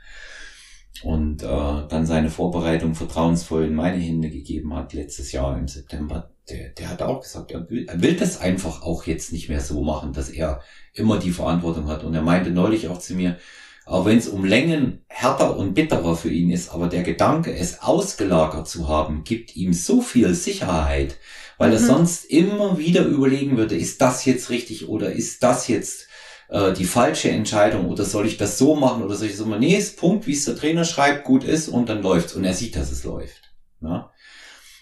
Und 1.02 1.42
äh, 1.42 1.46
dann 1.46 2.06
seine 2.06 2.30
Vorbereitung 2.30 2.94
vertrauensvoll 2.94 3.64
in 3.64 3.74
meine 3.74 3.98
Hände 3.98 4.30
gegeben 4.30 4.74
hat, 4.74 4.92
letztes 4.92 5.32
Jahr 5.32 5.58
im 5.58 5.68
September. 5.68 6.30
Der, 6.48 6.70
der 6.70 6.90
hat 6.90 7.02
auch 7.02 7.22
gesagt, 7.22 7.50
er 7.50 7.68
will, 7.70 7.86
er 7.88 8.02
will 8.02 8.16
das 8.16 8.40
einfach 8.40 8.82
auch 8.82 9.04
jetzt 9.04 9.32
nicht 9.32 9.48
mehr 9.48 9.60
so 9.60 9.82
machen, 9.82 10.12
dass 10.12 10.28
er 10.28 10.60
immer 10.92 11.18
die 11.18 11.30
Verantwortung 11.30 11.88
hat. 11.88 12.04
Und 12.04 12.14
er 12.14 12.22
meinte 12.22 12.50
neulich 12.50 12.88
auch 12.88 12.98
zu 12.98 13.14
mir, 13.14 13.38
auch 13.86 14.06
wenn 14.06 14.18
es 14.18 14.28
um 14.28 14.44
Längen 14.44 15.04
härter 15.08 15.56
und 15.56 15.74
bitterer 15.74 16.16
für 16.16 16.30
ihn 16.30 16.50
ist, 16.50 16.70
aber 16.70 16.88
der 16.88 17.02
Gedanke, 17.02 17.54
es 17.54 17.82
ausgelagert 17.82 18.66
zu 18.66 18.88
haben, 18.88 19.24
gibt 19.24 19.56
ihm 19.56 19.74
so 19.74 20.00
viel 20.00 20.34
Sicherheit, 20.34 21.16
weil 21.58 21.68
mhm. 21.68 21.74
er 21.74 21.80
sonst 21.80 22.24
immer 22.24 22.78
wieder 22.78 23.04
überlegen 23.04 23.56
würde, 23.56 23.76
ist 23.76 24.00
das 24.00 24.24
jetzt 24.24 24.50
richtig 24.50 24.88
oder 24.88 25.12
ist 25.12 25.42
das 25.42 25.68
jetzt 25.68 26.08
äh, 26.48 26.72
die 26.72 26.84
falsche 26.84 27.30
Entscheidung 27.30 27.88
oder 27.88 28.04
soll 28.04 28.26
ich 28.26 28.36
das 28.36 28.58
so 28.58 28.74
machen 28.74 29.02
oder 29.02 29.14
soll 29.14 29.28
ich 29.28 29.36
so 29.36 29.46
machen? 29.46 29.60
Nee, 29.60 29.76
ist 29.76 29.98
Punkt, 29.98 30.26
wie 30.26 30.32
es 30.32 30.44
der 30.44 30.56
Trainer 30.56 30.84
schreibt, 30.84 31.24
gut 31.24 31.44
ist 31.44 31.68
und 31.68 31.88
dann 31.88 32.02
läuft's 32.02 32.34
und 32.34 32.44
er 32.44 32.54
sieht, 32.54 32.76
dass 32.76 32.90
es 32.90 33.04
läuft. 33.04 33.54
Ne? 33.80 34.06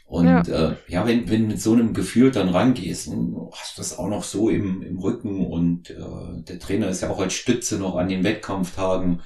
Und 0.07 0.27
ja, 0.27 0.43
äh, 0.43 0.77
ja 0.89 1.07
wenn, 1.07 1.31
wenn 1.31 1.49
mit 1.49 1.61
so 1.61 1.73
einem 1.73 1.95
Gefühl 1.95 2.31
dann 2.31 2.51
rangehst 2.51 3.09
und 3.09 3.51
hast 3.53 3.79
das 3.79 3.99
auch 3.99 4.09
noch 4.09 4.25
so 4.25 4.51
im, 4.51 4.83
im 4.83 4.99
Rücken 4.99 5.47
und 5.47 5.91
äh, 5.91 6.43
der 6.43 6.59
Trainer 6.59 6.89
ist 6.89 7.01
ja 7.01 7.11
auch 7.11 7.21
als 7.21 7.33
Stütze 7.33 7.79
noch 7.79 7.97
an 7.97 8.09
den 8.09 8.23
Wettkampftagen 8.23 9.23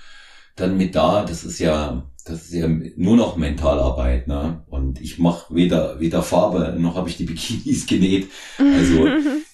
dann 0.56 0.76
mit 0.76 0.94
da, 0.94 1.24
das 1.24 1.44
ist 1.44 1.58
ja, 1.58 2.06
das 2.24 2.46
ist 2.46 2.54
ja 2.54 2.66
nur 2.96 3.16
noch 3.16 3.36
Mentalarbeit, 3.36 4.26
ne? 4.26 4.64
Und 4.68 5.00
ich 5.00 5.18
mache 5.18 5.54
weder, 5.54 6.00
weder 6.00 6.22
Farbe 6.22 6.74
noch 6.78 6.96
habe 6.96 7.08
ich 7.08 7.16
die 7.16 7.24
Bikinis 7.24 7.86
genäht. 7.86 8.28
Also 8.58 9.06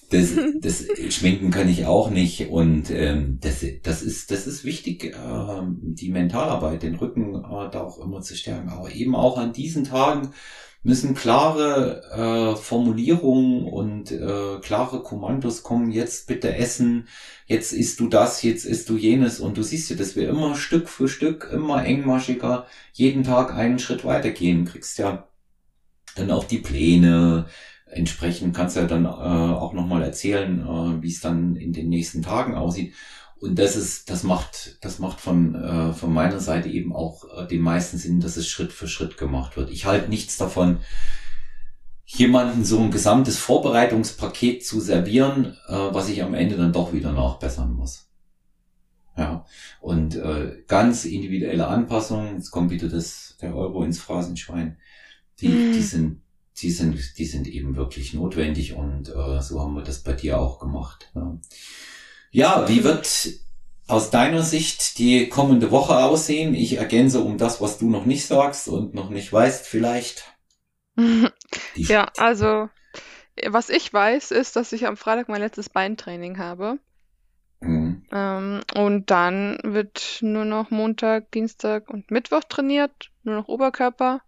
das, 0.09 0.33
das 0.61 0.85
Schminken 1.13 1.51
kann 1.51 1.69
ich 1.69 1.85
auch 1.85 2.09
nicht. 2.09 2.49
Und 2.49 2.89
ähm, 2.89 3.39
das, 3.41 3.65
das 3.83 4.01
ist, 4.01 4.31
das 4.31 4.47
ist 4.47 4.63
wichtig, 4.63 5.05
äh, 5.05 5.61
die 5.81 6.09
Mentalarbeit, 6.09 6.83
den 6.83 6.95
Rücken 6.95 7.35
äh, 7.35 7.69
da 7.71 7.81
auch 7.81 7.99
immer 7.99 8.21
zu 8.21 8.35
stärken. 8.35 8.69
Aber 8.69 8.91
eben 8.91 9.15
auch 9.15 9.37
an 9.37 9.53
diesen 9.53 9.83
Tagen 9.83 10.29
müssen 10.83 11.15
klare 11.15 12.03
äh, 12.11 12.55
Formulierungen 12.57 13.65
und 13.65 14.11
äh, 14.11 14.59
klare 14.61 15.01
Kommandos 15.01 15.63
kommen, 15.63 15.91
jetzt 15.91 16.27
bitte 16.27 16.55
essen, 16.55 17.07
jetzt 17.45 17.71
isst 17.71 17.99
du 17.99 18.09
das, 18.09 18.43
jetzt 18.43 18.65
isst 18.65 18.89
du 18.89 18.97
jenes. 18.97 19.39
Und 19.39 19.57
du 19.57 19.63
siehst 19.63 19.89
ja, 19.89 19.95
dass 19.95 20.15
wir 20.15 20.29
immer 20.29 20.55
Stück 20.55 20.89
für 20.89 21.07
Stück, 21.07 21.49
immer 21.51 21.85
engmaschiger, 21.85 22.67
jeden 22.91 23.23
Tag 23.23 23.53
einen 23.53 23.79
Schritt 23.79 24.03
weitergehen, 24.03 24.65
kriegst 24.65 24.97
ja 24.97 25.27
dann 26.15 26.31
auch 26.31 26.43
die 26.43 26.59
Pläne, 26.59 27.45
entsprechend 27.85 28.55
kannst 28.55 28.75
du 28.75 28.81
ja 28.81 28.87
dann 28.87 29.05
äh, 29.05 29.07
auch 29.07 29.73
nochmal 29.73 30.03
erzählen, 30.03 30.61
äh, 30.61 31.01
wie 31.01 31.09
es 31.09 31.21
dann 31.21 31.55
in 31.55 31.73
den 31.73 31.89
nächsten 31.89 32.21
Tagen 32.21 32.55
aussieht. 32.55 32.93
Und 33.43 33.59
das 33.59 33.75
ist, 33.75 34.09
das 34.09 34.23
macht, 34.23 34.77
das 34.79 34.99
macht 34.99 35.19
von, 35.19 35.53
äh, 35.53 35.91
von 35.91 36.13
meiner 36.13 36.39
Seite 36.39 36.69
eben 36.69 36.95
auch 36.95 37.25
äh, 37.37 37.45
den 37.45 37.59
meisten 37.59 37.97
Sinn, 37.97 38.21
dass 38.21 38.37
es 38.37 38.47
Schritt 38.47 38.71
für 38.71 38.87
Schritt 38.87 39.17
gemacht 39.17 39.57
wird. 39.57 39.69
Ich 39.69 39.85
halte 39.85 40.09
nichts 40.09 40.37
davon, 40.37 40.79
jemanden 42.05 42.63
so 42.63 42.79
ein 42.79 42.89
gesamtes 42.89 43.37
Vorbereitungspaket 43.39 44.65
zu 44.65 44.79
servieren, 44.79 45.57
äh, 45.67 45.73
was 45.73 46.07
ich 46.07 46.23
am 46.23 46.33
Ende 46.33 46.55
dann 46.55 46.71
doch 46.71 46.93
wieder 46.93 47.11
nachbessern 47.11 47.73
muss. 47.73 48.09
Ja, 49.17 49.45
und 49.81 50.15
äh, 50.15 50.63
ganz 50.69 51.03
individuelle 51.03 51.67
Anpassungen, 51.67 52.35
jetzt 52.35 52.49
kommt 52.49 52.71
wieder 52.71 52.87
das, 52.87 53.37
der 53.41 53.53
Euro 53.57 53.83
ins 53.83 53.99
Phrasenschwein, 53.99 54.77
die, 55.41 55.49
mhm. 55.49 55.73
die 55.73 55.81
sind, 55.81 56.21
die 56.61 56.71
sind, 56.71 57.17
die 57.17 57.25
sind 57.25 57.47
eben 57.47 57.75
wirklich 57.75 58.13
notwendig 58.13 58.73
und 58.73 59.09
äh, 59.09 59.41
so 59.41 59.59
haben 59.59 59.75
wir 59.75 59.83
das 59.83 60.01
bei 60.01 60.13
dir 60.13 60.39
auch 60.39 60.59
gemacht. 60.59 61.11
Ja. 61.13 61.37
Ja, 62.33 62.67
wie 62.67 62.83
wird 62.83 63.29
aus 63.87 64.09
deiner 64.09 64.41
Sicht 64.41 64.97
die 64.97 65.29
kommende 65.29 65.69
Woche 65.69 65.97
aussehen? 65.97 66.55
Ich 66.55 66.77
ergänze 66.77 67.19
um 67.19 67.37
das, 67.37 67.61
was 67.61 67.77
du 67.77 67.87
noch 67.87 68.05
nicht 68.05 68.25
sagst 68.25 68.67
und 68.67 68.95
noch 68.95 69.11
nicht 69.11 69.31
weißt 69.31 69.67
vielleicht. 69.67 70.35
ja, 71.75 72.07
also 72.17 72.69
was 73.47 73.69
ich 73.69 73.93
weiß, 73.93 74.31
ist, 74.31 74.55
dass 74.55 74.73
ich 74.73 74.87
am 74.87 74.97
Freitag 74.97 75.29
mein 75.29 75.41
letztes 75.41 75.69
Beintraining 75.69 76.39
habe. 76.39 76.79
Mhm. 77.59 78.03
Ähm, 78.11 78.61
und 78.73 79.11
dann 79.11 79.59
wird 79.61 80.17
nur 80.21 80.45
noch 80.45 80.71
Montag, 80.71 81.31
Dienstag 81.33 81.87
und 81.87 82.09
Mittwoch 82.09 82.43
trainiert, 82.49 83.11
nur 83.21 83.35
noch 83.35 83.47
Oberkörper. 83.47 84.21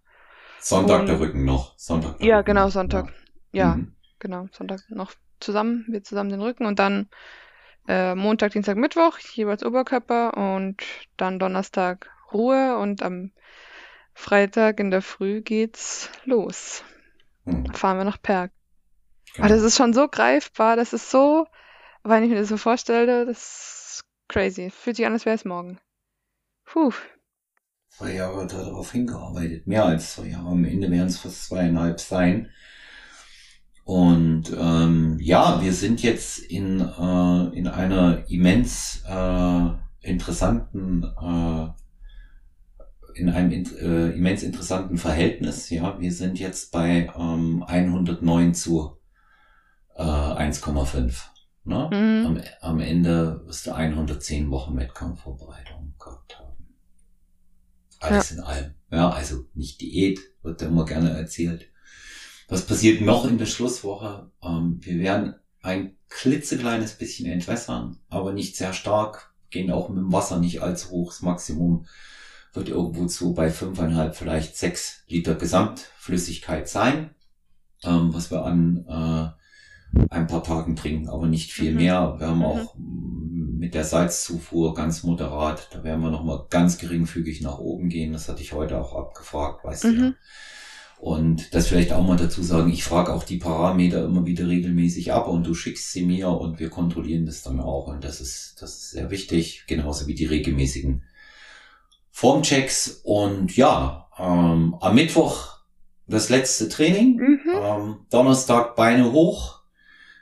Sonntag 0.60 1.02
und, 1.02 1.08
der 1.08 1.20
Rücken 1.20 1.44
noch. 1.44 1.74
Sonntag. 1.80 2.22
ja, 2.22 2.38
Rücken. 2.38 2.46
genau, 2.46 2.70
Sonntag. 2.70 3.08
Ja, 3.52 3.64
ja 3.64 3.76
mhm. 3.78 3.96
genau, 4.20 4.48
Sonntag 4.52 4.82
noch 4.90 5.14
zusammen, 5.40 5.86
wir 5.90 6.04
zusammen 6.04 6.30
den 6.30 6.42
Rücken 6.42 6.68
und 6.68 6.78
dann 6.78 7.10
äh, 7.88 8.16
Montag, 8.16 8.52
Dienstag, 8.52 8.78
Mittwoch 8.78 9.18
jeweils 9.20 9.64
Oberkörper 9.64 10.38
und 10.38 10.82
dann 11.18 11.40
Donnerstag 11.40 12.10
Ruhe 12.34 12.78
und 12.78 13.04
am 13.04 13.32
Freitag 14.14 14.80
in 14.80 14.92
der 14.92 15.02
Früh 15.02 15.42
geht's 15.42 16.10
los. 16.24 16.84
Hm. 17.46 17.66
Fahren 17.74 17.98
wir 17.98 18.06
nach 18.06 18.22
Perg. 18.22 18.52
Genau. 19.34 19.46
Aber 19.46 19.54
das 19.54 19.64
ist 19.64 19.76
schon 19.76 19.94
so 19.94 20.08
greifbar, 20.08 20.76
das 20.76 20.94
ist 20.94 21.12
so, 21.12 21.48
wenn 22.04 22.24
ich 22.24 22.30
mir 22.30 22.38
das 22.38 22.50
so 22.50 22.58
vorstelle, 22.58 23.26
das 23.26 23.38
ist 23.38 24.06
crazy. 24.28 24.70
Fühlt 24.70 24.96
sich 24.96 25.06
an, 25.06 25.14
als 25.14 25.26
wäre 25.26 25.36
es 25.36 25.46
morgen. 25.46 25.80
Puh. 26.66 26.94
Zwei 27.90 28.14
Jahre 28.14 28.48
darauf 28.48 28.92
hingearbeitet, 28.92 29.68
mehr 29.68 29.86
als 29.86 30.16
zwei 30.16 30.28
Jahre. 30.28 30.50
Am 30.50 30.66
Ende 30.66 30.90
werden 30.92 31.08
es 31.08 31.20
fast 31.20 31.46
zweieinhalb 31.46 32.00
sein. 32.00 32.52
Und 33.86 34.46
ähm, 34.60 35.20
ja, 35.22 35.62
wir 35.62 35.72
sind 35.72 36.02
jetzt 36.02 36.40
in, 36.40 36.82
äh, 36.82 37.56
in 37.56 37.68
einer 37.68 38.28
immens 38.28 39.04
äh, 39.08 39.70
interessanten, 40.02 41.04
äh, 41.04 41.68
in 43.14 43.30
einem 43.30 43.52
äh, 43.52 44.10
immens 44.10 44.42
interessanten 44.42 44.98
Verhältnis. 44.98 45.70
Ja, 45.70 46.00
wir 46.00 46.12
sind 46.12 46.40
jetzt 46.40 46.72
bei 46.72 47.14
ähm, 47.16 47.62
109 47.62 48.56
zu 48.56 48.98
äh, 49.96 50.02
1,5. 50.02 51.14
Ne? 51.66 51.90
Mhm. 51.94 52.26
Am, 52.26 52.42
am 52.62 52.80
Ende 52.80 53.44
wirst 53.46 53.68
du 53.68 53.76
110 53.76 54.50
Wochen 54.50 54.76
Wettkampfvorbereitung 54.78 55.94
gehabt 56.00 56.40
haben. 56.40 56.76
Alles 58.00 58.32
ja. 58.32 58.38
in 58.38 58.44
allem. 58.44 58.74
Ja, 58.90 59.10
also 59.12 59.46
nicht 59.54 59.80
Diät, 59.80 60.20
wird 60.42 60.64
da 60.64 60.66
immer 60.66 60.86
gerne 60.86 61.12
erzählt. 61.12 61.68
Was 62.48 62.66
passiert 62.66 63.02
noch 63.02 63.26
in 63.26 63.38
der 63.38 63.46
Schlusswoche? 63.46 64.32
Ähm, 64.44 64.80
wir 64.82 65.00
werden 65.00 65.36
ein 65.62 65.96
klitzekleines 66.10 66.94
bisschen 66.94 67.26
entwässern, 67.26 67.98
aber 68.10 68.34
nicht 68.34 68.56
sehr 68.56 68.74
stark, 68.74 69.34
gehen 69.50 69.72
auch 69.72 69.90
mit 69.90 69.98
dem 69.98 70.14
Wasser 70.14 70.40
nicht 70.40 70.62
allzu 70.62 70.92
hoch. 70.92 71.12
Das 71.12 71.22
Maximum 71.22 71.86
wird 72.54 72.70
irgendwo 72.70 73.06
zu 73.08 73.34
bei 73.34 73.50
fünfeinhalb, 73.50 74.16
vielleicht 74.16 74.58
sechs 74.58 75.04
Liter 75.08 75.36
Gesamtflüssigkeit 75.36 76.70
sein, 76.70 77.12
ähm, 77.84 78.14
was 78.14 78.32
wir 78.32 78.46
an 78.46 78.86
äh, 78.88 80.06
ein 80.10 80.28
paar 80.28 80.44
Tagen 80.44 80.76
trinken, 80.76 81.10
aber 81.10 81.28
nicht 81.28 81.52
viel 81.52 81.72
mhm. 81.72 81.78
mehr. 81.78 82.16
Wir 82.20 82.28
haben 82.28 82.40
mhm. 82.40 82.46
auch 82.46 82.76
mit 82.78 83.74
der 83.74 83.84
Salzzufuhr 83.84 84.74
ganz 84.74 85.04
moderat. 85.04 85.70
Da 85.72 85.84
werden 85.84 86.02
wir 86.02 86.12
nochmal 86.12 86.46
ganz 86.50 86.78
geringfügig 86.78 87.42
nach 87.42 87.58
oben 87.58 87.90
gehen. 87.90 88.14
Das 88.14 88.30
hatte 88.30 88.42
ich 88.42 88.54
heute 88.54 88.80
auch 88.80 88.96
abgefragt, 88.96 89.64
weißt 89.64 89.86
mhm. 89.86 89.96
du 89.96 90.06
ja. 90.06 90.14
Und 91.06 91.54
das 91.54 91.68
vielleicht 91.68 91.94
auch 91.94 92.04
mal 92.04 92.18
dazu 92.18 92.42
sagen, 92.42 92.72
ich 92.72 92.84
frage 92.84 93.14
auch 93.14 93.24
die 93.24 93.38
Parameter 93.38 94.04
immer 94.06 94.26
wieder 94.26 94.48
regelmäßig 94.48 95.14
ab 95.14 95.28
und 95.28 95.46
du 95.46 95.54
schickst 95.54 95.92
sie 95.92 96.04
mir 96.04 96.30
und 96.30 96.60
wir 96.60 96.72
kontrollieren 96.72 97.28
das 97.28 97.44
dann 97.44 97.60
auch. 97.60 97.86
Und 97.86 98.04
das 98.04 98.22
ist, 98.22 98.56
das 98.60 98.72
ist 98.72 98.90
sehr 98.90 99.12
wichtig, 99.12 99.66
genauso 99.68 100.08
wie 100.08 100.16
die 100.16 100.26
regelmäßigen 100.26 101.04
Formchecks. 102.10 103.02
Und 103.04 103.56
ja, 103.56 104.08
ähm, 104.18 104.78
am 104.82 104.96
Mittwoch 104.96 105.60
das 106.08 106.30
letzte 106.30 106.70
Training, 106.70 107.18
mhm. 107.18 107.40
ähm, 107.54 107.98
Donnerstag 108.10 108.76
Beine 108.76 109.12
hoch. 109.12 109.60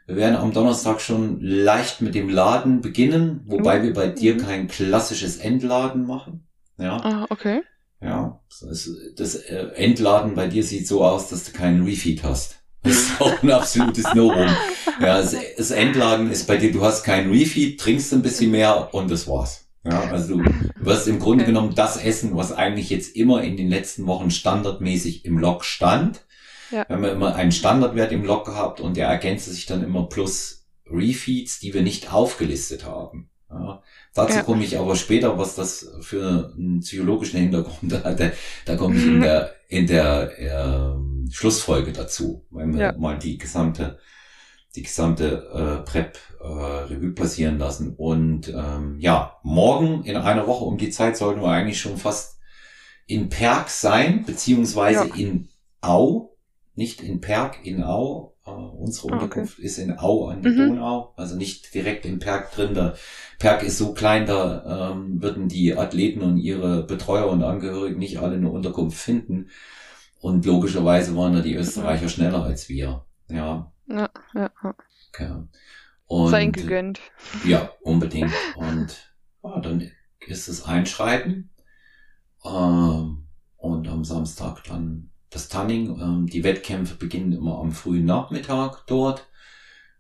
Wir 0.06 0.18
werden 0.18 0.36
am 0.36 0.52
Donnerstag 0.52 1.00
schon 1.00 1.40
leicht 1.40 2.02
mit 2.02 2.14
dem 2.14 2.28
Laden 2.28 2.82
beginnen, 2.82 3.46
wobei 3.46 3.80
mhm. 3.80 3.84
wir 3.84 3.94
bei 3.94 4.08
dir 4.10 4.34
mhm. 4.34 4.40
kein 4.40 4.68
klassisches 4.68 5.38
Entladen 5.38 6.06
machen. 6.06 6.46
Ja. 6.78 6.98
Ah, 6.98 7.26
okay. 7.30 7.62
Ja, 8.04 8.40
das, 9.16 9.36
äh, 9.36 9.68
Entladen 9.76 10.36
bei 10.36 10.48
dir 10.48 10.64
sieht 10.64 10.88
so 10.88 11.04
aus, 11.04 11.30
dass 11.30 11.46
du 11.46 11.52
keinen 11.52 11.84
Refeed 11.84 12.24
hast. 12.24 12.58
Das 12.82 12.94
ist 12.94 13.12
auch 13.22 13.42
ein 13.42 13.52
absolutes 13.52 14.14
No-Rum. 14.14 14.50
Ja, 15.00 15.18
das, 15.18 15.36
das, 15.58 15.72
Entladen 15.72 16.30
ist 16.30 16.46
bei 16.46 16.58
dir, 16.58 16.72
du 16.72 16.84
hast 16.84 17.04
keinen 17.04 17.32
Refeed, 17.32 17.80
trinkst 17.80 18.14
ein 18.14 18.22
bisschen 18.22 18.52
mehr 18.52 18.94
und 18.94 19.10
das 19.10 19.28
war's. 19.28 19.70
Ja, 19.86 20.02
also 20.12 20.38
du 20.38 20.46
wirst 20.80 21.08
im 21.08 21.20
Grunde 21.20 21.46
genommen 21.46 21.76
das 21.76 21.98
essen, 21.98 22.36
was 22.36 22.54
eigentlich 22.54 22.90
jetzt 22.90 23.16
immer 23.16 23.44
in 23.44 23.58
den 23.58 23.70
letzten 23.70 24.06
Wochen 24.06 24.32
standardmäßig 24.32 25.26
im 25.26 25.38
Log 25.38 25.66
stand. 25.66 26.26
Ja. 26.72 26.86
Wir 26.88 26.96
haben 26.96 27.04
immer 27.04 27.36
einen 27.36 27.52
Standardwert 27.52 28.12
im 28.12 28.24
Log 28.24 28.46
gehabt 28.46 28.80
und 28.80 28.98
der 28.98 29.08
ergänzt 29.08 29.46
sich 29.46 29.66
dann 29.66 29.84
immer 29.84 30.08
plus 30.08 30.66
Refeeds, 30.86 31.60
die 31.60 31.74
wir 31.74 31.82
nicht 31.82 32.14
aufgelistet 32.14 32.86
haben. 32.86 33.30
Ja, 33.50 33.84
dazu 34.14 34.38
ja. 34.38 34.44
komme 34.44 34.64
ich 34.64 34.78
aber 34.78 34.96
später, 34.96 35.38
was 35.38 35.56
das 35.56 35.90
für 36.02 36.54
einen 36.58 36.80
psychologischen 36.82 37.40
Hintergrund 37.40 37.94
hatte. 38.04 38.34
Da 38.66 38.76
komme 38.76 38.96
ich 38.96 39.06
in 39.06 39.18
mhm. 39.18 39.22
der, 39.22 39.56
in 39.68 39.88
der 39.88 40.40
äh, 40.40 41.32
Schlussfolge 41.32 41.92
dazu, 41.92 42.46
wenn 42.52 42.74
wir 42.74 42.82
ja. 42.82 42.92
mal 42.94 43.18
die 43.18 43.38
gesamte, 43.38 44.00
die 44.76 44.84
gesamte 44.84 45.48
äh, 45.54 45.90
Prep 45.90 46.18
äh, 46.42 46.46
Revue 46.46 47.12
passieren 47.12 47.58
lassen. 47.58 47.96
Und 47.96 48.50
ähm, 48.50 48.98
ja, 49.00 49.38
morgen 49.44 50.04
in 50.04 50.16
einer 50.16 50.48
Woche 50.48 50.66
um 50.66 50.78
die 50.78 50.90
Zeit 50.90 51.18
sollten 51.18 51.42
wir 51.42 51.50
eigentlich 51.50 51.82
schon 51.82 51.98
fast 51.98 52.40
in 53.06 53.30
Perg 53.30 53.70
sein, 53.70 54.24
beziehungsweise 54.26 55.08
ja. 55.08 55.16
in 55.16 55.50
Au, 55.82 56.38
nicht 56.76 57.02
in 57.02 57.20
Perg, 57.20 57.66
in 57.66 57.84
Au, 57.84 58.33
Uh, 58.46 58.52
unsere 58.52 59.10
ah, 59.10 59.14
Unterkunft 59.14 59.58
okay. 59.58 59.66
ist 59.66 59.78
in 59.78 59.98
Au 59.98 60.28
an 60.28 60.42
der 60.42 60.52
mhm. 60.52 60.76
Donau, 60.76 61.14
also 61.16 61.38
nicht 61.38 61.74
direkt 61.74 62.06
im 62.06 62.20
Perg 62.20 62.52
drin. 62.52 62.74
Der 62.74 62.96
Perg 63.40 63.64
ist 63.64 63.78
so 63.78 63.94
klein, 63.94 64.26
da 64.26 64.92
ähm, 64.92 65.22
würden 65.22 65.48
die 65.48 65.78
Athleten 65.78 66.22
und 66.22 66.38
ihre 66.38 66.84
Betreuer 66.84 67.28
und 67.30 67.42
Angehörigen 67.42 68.00
nicht 68.00 68.20
alle 68.20 68.36
eine 68.36 68.52
Unterkunft 68.52 68.98
finden. 68.98 69.48
Und 70.20 70.46
logischerweise 70.46 71.16
waren 71.16 71.34
da 71.34 71.40
die 71.40 71.56
Österreicher 71.56 72.10
schneller 72.10 72.44
als 72.44 72.68
wir. 72.68 73.06
Ja. 73.30 73.72
Ja, 73.88 74.10
ja. 74.34 74.52
Okay. 75.10 75.32
Und, 76.08 76.30
Sein 76.30 76.52
gegönnt. 76.52 77.00
Ja, 77.46 77.70
unbedingt. 77.82 78.34
Und 78.58 79.14
ja, 79.42 79.60
dann 79.62 79.90
ist 80.28 80.50
es 80.50 80.66
Einschreiten. 80.66 81.50
Ähm, 82.44 83.28
und 83.56 83.88
am 83.88 84.04
Samstag 84.04 84.66
dann 84.66 85.13
das 85.34 85.50
Tanning. 85.50 86.00
Ähm, 86.00 86.28
die 86.28 86.44
Wettkämpfe 86.44 86.96
beginnen 86.96 87.34
immer 87.34 87.60
am 87.60 87.72
frühen 87.72 88.06
Nachmittag 88.06 88.86
dort. 88.88 89.28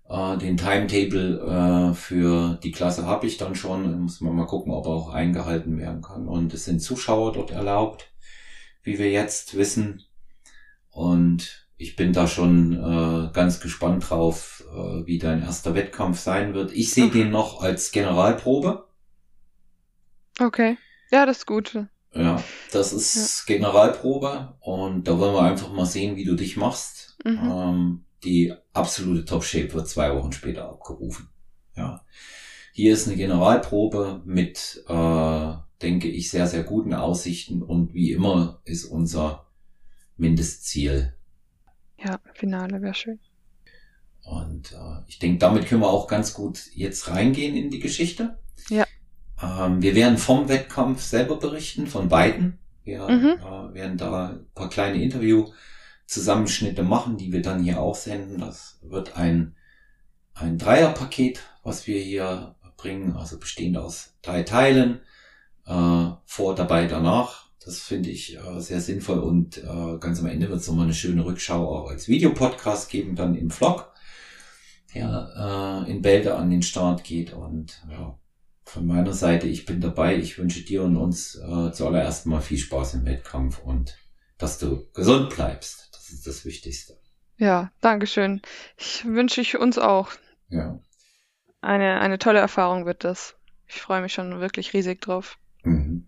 Äh, 0.09 0.37
den 0.37 0.57
Timetable 0.57 1.91
äh, 1.91 1.93
für 1.93 2.59
die 2.63 2.71
Klasse 2.71 3.05
habe 3.05 3.27
ich 3.27 3.37
dann 3.37 3.55
schon. 3.55 3.83
Da 3.91 3.97
muss 3.97 4.21
man 4.21 4.35
mal 4.35 4.45
gucken, 4.45 4.71
ob 4.73 4.85
er 4.85 4.91
auch 4.91 5.09
eingehalten 5.09 5.77
werden 5.77 6.01
kann. 6.01 6.27
Und 6.27 6.53
es 6.53 6.65
sind 6.65 6.81
Zuschauer 6.81 7.33
dort 7.33 7.51
erlaubt, 7.51 8.11
wie 8.83 8.99
wir 8.99 9.09
jetzt 9.09 9.57
wissen. 9.57 10.03
Und 10.89 11.67
ich 11.77 11.95
bin 11.95 12.13
da 12.13 12.27
schon 12.27 12.73
äh, 12.73 13.31
ganz 13.33 13.59
gespannt 13.59 14.09
drauf, 14.09 14.63
äh, 14.71 15.05
wie 15.05 15.17
dein 15.17 15.41
erster 15.41 15.75
Wettkampf 15.75 16.19
sein 16.19 16.53
wird. 16.53 16.71
Ich 16.71 16.91
sehe 16.91 17.09
den 17.09 17.31
noch 17.31 17.61
als 17.61 17.91
Generalprobe. 17.91 18.87
Okay. 20.39 20.77
Ja, 21.11 21.25
das 21.25 21.39
ist 21.39 21.45
gut. 21.45 21.87
Ja, 22.15 22.43
das 22.71 22.93
ist 22.93 23.47
ja. 23.47 23.55
Generalprobe 23.55 24.55
und 24.59 25.07
da 25.07 25.17
wollen 25.17 25.33
wir 25.33 25.41
einfach 25.41 25.71
mal 25.71 25.85
sehen, 25.85 26.15
wie 26.15 26.25
du 26.25 26.35
dich 26.35 26.57
machst. 26.57 27.17
Mhm. 27.23 27.39
Ähm, 27.43 28.05
die 28.23 28.53
absolute 28.71 29.25
Top-Shape 29.25 29.73
wird 29.73 29.87
zwei 29.87 30.15
Wochen 30.15 30.31
später 30.31 30.69
abgerufen. 30.69 31.29
Ja. 31.75 32.05
Hier 32.71 32.93
ist 32.93 33.07
eine 33.07 33.17
Generalprobe 33.17 34.21
mit, 34.25 34.83
äh, 34.87 35.53
denke 35.81 36.07
ich, 36.07 36.29
sehr, 36.29 36.47
sehr 36.47 36.63
guten 36.63 36.93
Aussichten 36.93 37.61
und 37.61 37.93
wie 37.93 38.11
immer 38.11 38.61
ist 38.65 38.85
unser 38.85 39.47
Mindestziel. 40.17 41.13
Ja, 41.97 42.19
Finale 42.33 42.81
wäre 42.81 42.93
schön. 42.93 43.19
Und 44.23 44.71
äh, 44.71 45.01
ich 45.07 45.19
denke, 45.19 45.39
damit 45.39 45.65
können 45.65 45.81
wir 45.81 45.89
auch 45.89 46.07
ganz 46.07 46.33
gut 46.33 46.71
jetzt 46.73 47.09
reingehen 47.09 47.55
in 47.55 47.69
die 47.69 47.79
Geschichte. 47.79 48.39
Ja. 48.69 48.85
Ähm, 49.43 49.81
wir 49.81 49.95
werden 49.95 50.17
vom 50.17 50.47
Wettkampf 50.47 51.01
selber 51.01 51.37
berichten, 51.37 51.87
von 51.87 52.07
beiden. 52.07 52.59
Wir 52.83 53.07
mhm. 53.07 53.39
äh, 53.39 53.73
werden 53.73 53.97
da 53.97 54.29
ein 54.29 54.45
paar 54.55 54.69
kleine 54.69 55.01
Interview-Zusammenschnitte 55.01 56.83
machen, 56.83 57.17
die 57.17 57.31
wir 57.31 57.41
dann 57.41 57.63
hier 57.63 57.81
auch 57.81 57.95
senden. 57.95 58.39
Das 58.39 58.79
wird 58.81 59.17
ein, 59.17 59.55
ein 60.33 60.57
Dreierpaket, 60.57 61.41
was 61.63 61.87
wir 61.87 61.99
hier 61.99 62.55
bringen, 62.77 63.15
also 63.15 63.39
bestehend 63.39 63.77
aus 63.77 64.15
drei 64.21 64.43
Teilen, 64.43 64.99
äh, 65.65 66.09
vor, 66.25 66.55
dabei, 66.55 66.87
danach. 66.87 67.43
Das 67.63 67.79
finde 67.79 68.09
ich 68.09 68.37
äh, 68.37 68.59
sehr 68.59 68.81
sinnvoll 68.81 69.19
und 69.19 69.57
äh, 69.57 69.97
ganz 69.99 70.19
am 70.19 70.25
Ende 70.25 70.49
wird 70.49 70.59
es 70.59 70.67
nochmal 70.67 70.83
eine 70.83 70.93
schöne 70.93 71.23
Rückschau 71.25 71.65
auch 71.65 71.89
als 71.89 72.09
Videopodcast 72.09 72.89
geben, 72.89 73.15
dann 73.15 73.35
im 73.35 73.49
Vlog, 73.49 73.93
der 74.93 75.85
äh, 75.87 75.89
in 75.89 76.01
Bälde 76.01 76.35
an 76.35 76.49
den 76.49 76.61
Start 76.61 77.05
geht 77.05 77.31
und 77.31 77.81
ja, 77.89 78.19
von 78.65 78.85
meiner 78.85 79.13
Seite, 79.13 79.47
ich 79.47 79.65
bin 79.65 79.81
dabei. 79.81 80.17
Ich 80.17 80.37
wünsche 80.37 80.63
dir 80.63 80.83
und 80.83 80.97
uns 80.97 81.35
äh, 81.35 81.71
zuallererst 81.71 82.25
mal 82.25 82.41
viel 82.41 82.57
Spaß 82.57 82.95
im 82.95 83.05
Wettkampf 83.05 83.59
und 83.59 83.97
dass 84.37 84.57
du 84.57 84.87
gesund 84.93 85.35
bleibst. 85.35 85.89
Das 85.93 86.09
ist 86.09 86.25
das 86.25 86.45
Wichtigste. 86.45 86.97
Ja, 87.37 87.71
Dankeschön. 87.81 88.41
Ich 88.77 89.05
wünsche 89.05 89.41
ich 89.41 89.57
uns 89.57 89.77
auch. 89.77 90.11
Ja. 90.49 90.79
Eine, 91.61 91.99
eine 91.99 92.19
tolle 92.19 92.39
Erfahrung 92.39 92.85
wird 92.85 93.03
das. 93.03 93.35
Ich 93.67 93.81
freue 93.81 94.01
mich 94.01 94.13
schon 94.13 94.39
wirklich 94.39 94.73
riesig 94.73 95.01
drauf. 95.01 95.37
Mhm. 95.63 96.07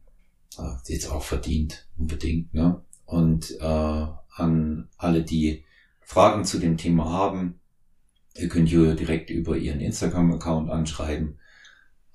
Ah, 0.58 0.82
jetzt 0.88 1.12
auch 1.12 1.24
verdient, 1.24 1.88
unbedingt, 1.98 2.54
ne? 2.54 2.84
Und 3.06 3.52
äh, 3.60 4.08
an 4.36 4.90
alle, 4.98 5.24
die 5.24 5.66
Fragen 6.02 6.46
zu 6.46 6.60
dem 6.60 6.78
Thema 6.78 7.12
haben, 7.12 7.60
ihr 8.36 8.50
könnt 8.50 8.70
Julia 8.70 8.94
direkt 8.94 9.30
über 9.30 9.58
ihren 9.58 9.80
Instagram-Account 9.80 10.70
anschreiben 10.70 11.40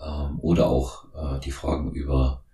ähm, 0.05 0.39
oder 0.41 0.69
auch 0.69 1.07
äh, 1.15 1.41
die 1.41 1.51
Fragen 1.51 1.93
über 1.93 2.45